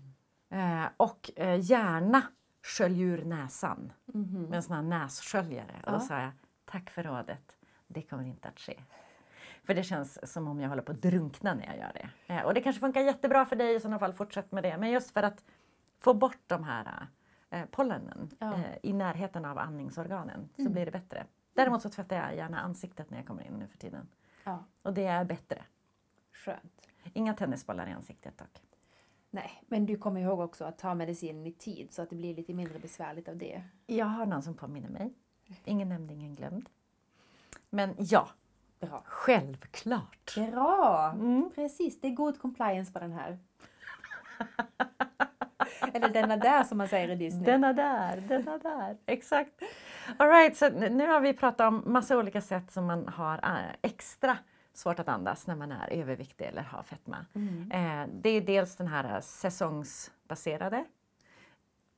Eh, 0.50 0.90
och 0.98 1.32
eh, 1.36 1.60
gärna 1.62 2.22
skölj 2.64 3.02
ur 3.02 3.26
näsan 3.26 3.94
Mhm. 4.06 4.44
med 4.44 4.54
en 4.58 4.64
sån 4.64 4.76
här 4.76 4.82
nässköljare. 4.84 5.76
Och 5.84 5.88
Ja. 5.88 5.92
då 5.92 6.00
sa 6.00 6.20
jag, 6.22 6.32
tack 6.66 6.90
för 6.90 7.04
rådet, 7.04 7.58
det 7.88 8.02
kommer 8.02 8.24
inte 8.24 8.48
att 8.48 8.60
ske. 8.60 8.80
För 9.64 9.74
det 9.74 9.84
känns 9.84 10.32
som 10.34 10.48
om 10.48 10.60
jag 10.60 10.70
håller 10.70 10.82
på 10.82 10.92
att 10.92 11.02
drunkna 11.02 11.54
när 11.54 11.66
jag 11.66 11.78
gör 11.78 11.92
det. 11.94 12.34
Eh, 12.34 12.42
och 12.46 12.54
det 12.54 12.62
kanske 12.62 12.80
funkar 12.80 13.02
jättebra 13.02 13.46
för 13.46 13.56
dig 13.56 13.76
i 13.76 13.80
sådana 13.80 14.00
fall, 14.00 14.14
fortsätt 14.14 14.52
med 14.52 14.64
det. 14.64 14.78
Men 14.78 14.92
just 14.92 15.12
för 15.12 15.24
att 15.24 15.44
få 16.00 16.14
bort 16.14 16.40
de 16.48 16.64
här 16.64 17.08
eh, 17.50 17.66
pollenen 17.66 18.30
Ja. 18.40 18.54
eh, 18.54 18.78
i 18.84 18.94
närheten 18.94 19.46
av 19.46 19.58
andningsorganen 19.58 20.50
så 20.56 20.62
Mm. 20.62 20.74
blir 20.74 20.86
det 20.86 20.92
bättre. 20.92 21.26
Däremot 21.54 21.82
så 21.82 21.90
tvättar 21.90 22.16
jag 22.16 22.36
gärna 22.36 22.60
ansiktet 22.60 23.10
när 23.10 23.18
jag 23.18 23.28
kommer 23.28 23.44
in 23.44 23.54
nu 23.54 23.68
för 23.68 23.78
tiden. 23.78 24.08
Ja, 24.44 24.64
Och 24.84 24.94
det 24.94 25.06
är 25.06 25.26
bättre. 25.26 25.64
skönt. 26.32 26.88
Inga 27.14 27.34
tennisbollar 27.34 27.88
i 27.88 27.92
ansiktet 27.92 28.38
dock. 28.38 28.62
Nej, 29.34 29.64
men 29.68 29.86
du 29.86 29.98
kommer 29.98 30.22
ihåg 30.22 30.40
också 30.40 30.66
att 30.66 30.78
ta 30.78 30.94
medicinen 30.94 31.48
i 31.48 31.52
tid 31.52 31.94
så 31.94 32.02
att 32.02 32.10
det 32.10 32.16
blir 32.16 32.36
lite 32.36 32.54
mindre 32.54 32.80
besvärligt 32.80 33.30
av 33.30 33.38
det. 33.38 33.64
Jag 33.86 34.06
har 34.06 34.26
någon 34.26 34.42
som 34.44 34.54
påminner 34.54 34.90
mig. 34.90 35.14
Ingen 35.66 35.90
nämnd, 35.90 36.12
ingen 36.12 36.36
glömd. 36.36 36.70
Men 37.70 37.96
ja, 37.98 38.30
Bra. 38.80 39.04
självklart. 39.06 40.36
Bra! 40.36 41.12
Mm. 41.12 41.52
Precis, 41.56 42.02
det 42.02 42.08
är 42.08 42.12
god 42.12 42.42
compliance 42.42 42.94
på 42.94 43.00
den 43.00 43.12
här. 43.12 43.40
Eller 45.94 46.10
denna 46.10 46.38
där 46.38 46.64
som 46.64 46.78
man 46.78 46.88
säger 46.88 47.10
i 47.10 47.16
Disney. 47.16 47.46
Denna 47.46 47.74
där, 47.74 48.24
denna 48.28 48.58
där. 48.58 48.98
Exakt. 49.06 49.64
All 50.18 50.30
right, 50.30 50.58
så 50.58 50.70
nu 50.70 51.08
har 51.08 51.22
vi 51.22 51.34
pratat 51.34 51.68
om 51.68 51.84
massa 51.86 52.18
olika 52.18 52.42
sätt 52.42 52.72
som 52.72 52.86
man 52.86 53.08
har 53.08 53.38
eh, 53.38 53.76
extra 53.82 54.38
svårt 54.74 55.00
att 55.00 55.08
andas 55.08 55.48
när 55.48 55.56
man 55.56 55.72
är 55.72 55.92
överviktig 55.92 56.46
eller 56.46 56.62
har 56.62 56.84
fetma. 56.84 57.26
Mm. 57.36 57.72
Eh, 57.72 58.10
det 58.22 58.30
är 58.30 58.42
dels 58.42 58.76
den 58.76 58.88
här 58.88 59.22
säsongsbaserade 59.22 60.86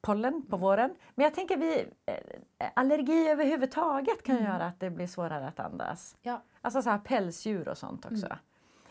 pollen 0.01 0.45
på 0.49 0.57
våren. 0.57 0.95
Men 1.15 1.23
jag 1.23 1.33
tänker 1.33 1.57
vi, 1.57 1.88
eh, 2.05 2.67
allergi 2.75 3.27
överhuvudtaget 3.29 4.23
kan 4.23 4.38
Mm. 4.38 4.51
göra 4.51 4.65
att 4.65 4.79
det 4.79 4.89
blir 4.89 5.07
svårare 5.07 5.47
att 5.47 5.59
andas. 5.59 6.17
Ja. 6.21 6.41
Alltså 6.61 6.81
så 6.81 6.89
här 6.89 6.97
pälsdjur 6.97 7.67
och 7.67 7.77
sånt 7.77 8.05
också. 8.05 8.27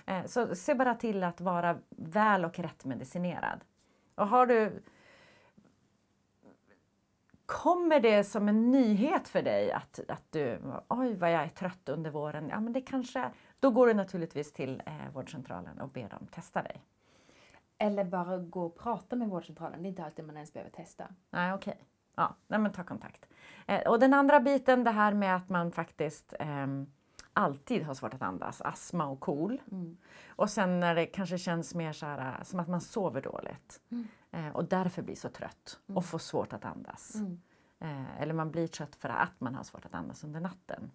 Eh, 0.07 0.25
så 0.27 0.55
se 0.55 0.75
bara 0.75 0.95
till 0.95 1.25
att 1.25 1.41
vara 1.41 1.79
väl 1.89 2.45
och 2.45 2.59
rätt 2.59 2.85
medicinerad. 2.85 3.61
Och 4.15 4.29
har 4.29 4.47
du 4.47 4.83
Kommer 7.47 8.01
det 8.01 8.25
som 8.25 8.49
en 8.49 8.71
nyhet 8.71 9.29
för 9.29 9.43
dig 9.43 9.73
att, 9.73 10.01
att 10.09 10.25
du, 10.31 10.59
oj 10.89 11.15
vad 11.15 11.33
jag 11.33 11.43
är 11.43 11.49
trött 11.49 11.89
under 11.89 12.11
våren, 12.11 12.49
ja 12.49 12.61
men 12.61 12.73
det 12.73 12.81
kanske, 12.81 13.31
då 13.61 13.71
går 13.71 13.87
du 13.87 13.95
naturligtvis 13.95 14.53
till 14.53 14.83
eh, 14.87 15.11
vårdcentralen 15.13 15.81
och 15.81 15.89
ber 15.89 16.09
dem 16.09 16.27
testa 16.27 16.63
dig. 16.63 16.83
Eller 17.79 18.05
bara 18.05 18.39
gå 18.39 18.67
och 18.67 18.79
prata 18.79 19.17
med 19.17 19.29
vårdcentralen. 19.29 19.83
Det 19.83 19.87
är 19.87 19.91
inte 19.91 20.05
alltid 20.05 20.25
man 20.25 20.37
ens 20.37 20.53
behöver 20.53 20.71
testa. 20.71 21.09
Nej, 21.31 21.53
okej. 21.53 21.85
Ja, 22.17 22.35
nej, 22.49 22.59
men 22.61 22.73
ta 22.73 22.85
kontakt. 22.85 23.27
Eh, 23.67 23.89
och 23.91 23.99
den 24.01 24.15
andra 24.15 24.41
biten, 24.41 24.85
det 24.85 24.91
här 24.91 25.13
med 25.15 25.37
att 25.37 25.49
man 25.49 25.73
faktiskt 25.73 26.35
ehm, 26.39 26.87
alltid 27.33 27.83
har 27.83 27.95
svårt 27.95 28.15
att 28.15 28.23
andas, 28.23 28.61
astma 28.61 29.07
och 29.07 29.21
KOL. 29.21 29.61
Mm. 29.71 29.97
Och 30.29 30.51
sen 30.51 30.81
när 30.81 30.95
det 30.95 31.07
kanske 31.07 31.39
känns 31.39 31.75
mer 31.75 31.93
så 31.93 32.07
här, 32.07 32.45
som 32.45 32.61
att 32.61 32.69
man 32.69 32.81
sover 32.81 33.23
dåligt 33.23 33.81
Mm. 33.91 34.07
eh, 34.31 34.49
och 34.57 34.65
därför 34.65 35.03
blir 35.03 35.15
så 35.17 35.29
trött 35.29 35.81
Mm. 35.89 35.97
och 35.97 36.05
får 36.05 36.19
svårt 36.19 36.53
att 36.53 36.65
andas. 36.65 37.15
Mm. 37.15 37.41
Eh, 37.81 38.21
eller 38.23 38.35
man 38.35 38.51
blir 38.51 38.67
trött 38.67 38.97
för 38.97 39.09
att 39.09 39.41
man 39.41 39.55
har 39.55 39.63
svårt 39.65 39.85
att 39.87 39.95
andas 39.95 40.25
under 40.25 40.41
natten. 40.41 40.91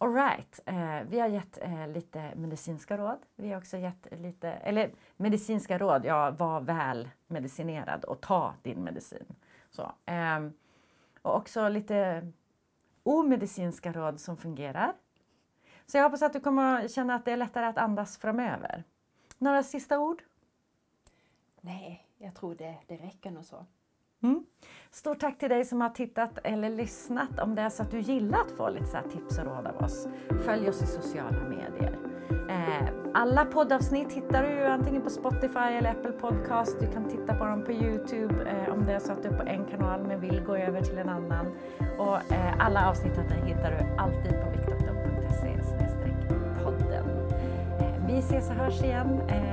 All 0.00 0.14
right. 0.14 0.60
eh, 0.66 1.02
vi 1.08 1.20
har 1.20 1.28
gett 1.28 1.58
eh, 1.62 1.88
lite 1.88 2.34
medicinska 2.36 2.98
råd. 2.98 3.18
Vi 3.36 3.50
har 3.50 3.58
också 3.58 3.76
gett 3.76 4.06
lite, 4.10 4.48
eller 4.48 4.90
medicinska 5.16 5.78
råd, 5.78 6.04
ja 6.04 6.30
var 6.30 6.60
väl 6.60 7.08
medicinerad 7.26 8.04
och 8.04 8.20
ta 8.20 8.54
din 8.62 8.84
medicin. 8.84 9.34
Så, 9.70 9.92
ehm, 10.06 10.52
och 11.22 11.36
också 11.36 11.68
lite 11.68 12.28
omedicinska 13.02 13.92
råd 13.92 14.20
som 14.20 14.36
fungerar. 14.36 14.94
Så 15.86 15.96
jag 15.96 16.04
hoppas 16.04 16.22
att 16.22 16.32
du 16.32 16.40
kommer 16.40 16.88
känna 16.88 17.14
att 17.14 17.24
det 17.24 17.32
är 17.32 17.36
lättare 17.36 17.66
att 17.66 17.78
andas 17.78 18.18
framöver. 18.18 18.84
Några 19.38 19.62
sista 19.62 19.98
ord? 19.98 20.22
Nej, 21.60 22.08
jag 22.18 22.34
tror 22.34 22.54
det, 22.54 22.78
det 22.86 22.96
räcker 22.96 23.30
nog 23.30 23.44
så. 23.44 23.66
Mm. 24.22 24.46
Stort 24.90 25.20
tack 25.20 25.38
till 25.38 25.48
dig 25.48 25.64
som 25.64 25.80
har 25.80 25.88
tittat 25.88 26.38
eller 26.44 26.70
lyssnat. 26.70 27.38
Om 27.38 27.54
det 27.54 27.62
är 27.62 27.68
så 27.68 27.82
att 27.82 27.90
du 27.90 28.00
gillar 28.00 28.40
att 28.40 28.50
få 28.50 28.70
lite 28.70 28.86
så 28.86 28.98
tips 29.12 29.38
och 29.38 29.44
råd 29.44 29.66
av 29.66 29.84
oss, 29.84 30.08
följ 30.44 30.68
oss 30.68 30.82
i 30.82 30.86
sociala 30.86 31.40
medier. 31.48 31.98
Eh, 32.48 32.88
alla 33.14 33.44
poddavsnitt 33.44 34.12
hittar 34.12 34.42
du 34.42 34.64
antingen 34.64 35.02
på 35.02 35.10
Spotify 35.10 35.58
eller 35.58 35.90
Apple 35.90 36.12
Podcast. 36.12 36.80
Du 36.80 36.86
kan 36.86 37.08
titta 37.08 37.34
på 37.34 37.44
dem 37.44 37.64
på 37.64 37.72
Youtube 37.72 38.34
eh, 38.44 38.72
om 38.72 38.84
det 38.84 38.92
är 38.92 38.98
så 38.98 39.12
att 39.12 39.22
du 39.22 39.28
är 39.28 39.36
på 39.36 39.42
en 39.42 39.64
kanal 39.64 40.04
men 40.08 40.20
vill 40.20 40.40
gå 40.40 40.56
över 40.56 40.80
till 40.82 40.98
en 40.98 41.08
annan. 41.08 41.46
Och 41.98 42.32
eh, 42.32 42.66
alla 42.66 42.90
avsnitt 42.90 43.18
hittar 43.46 43.70
du 43.70 44.02
alltid 44.02 44.32
på 44.32 44.50
viktdoktorn.se 44.50 45.58
podden. 46.68 47.06
Eh, 47.80 48.06
vi 48.06 48.18
ses 48.18 48.50
och 48.50 48.56
hörs 48.56 48.82
igen 48.82 49.20
eh, 49.28 49.47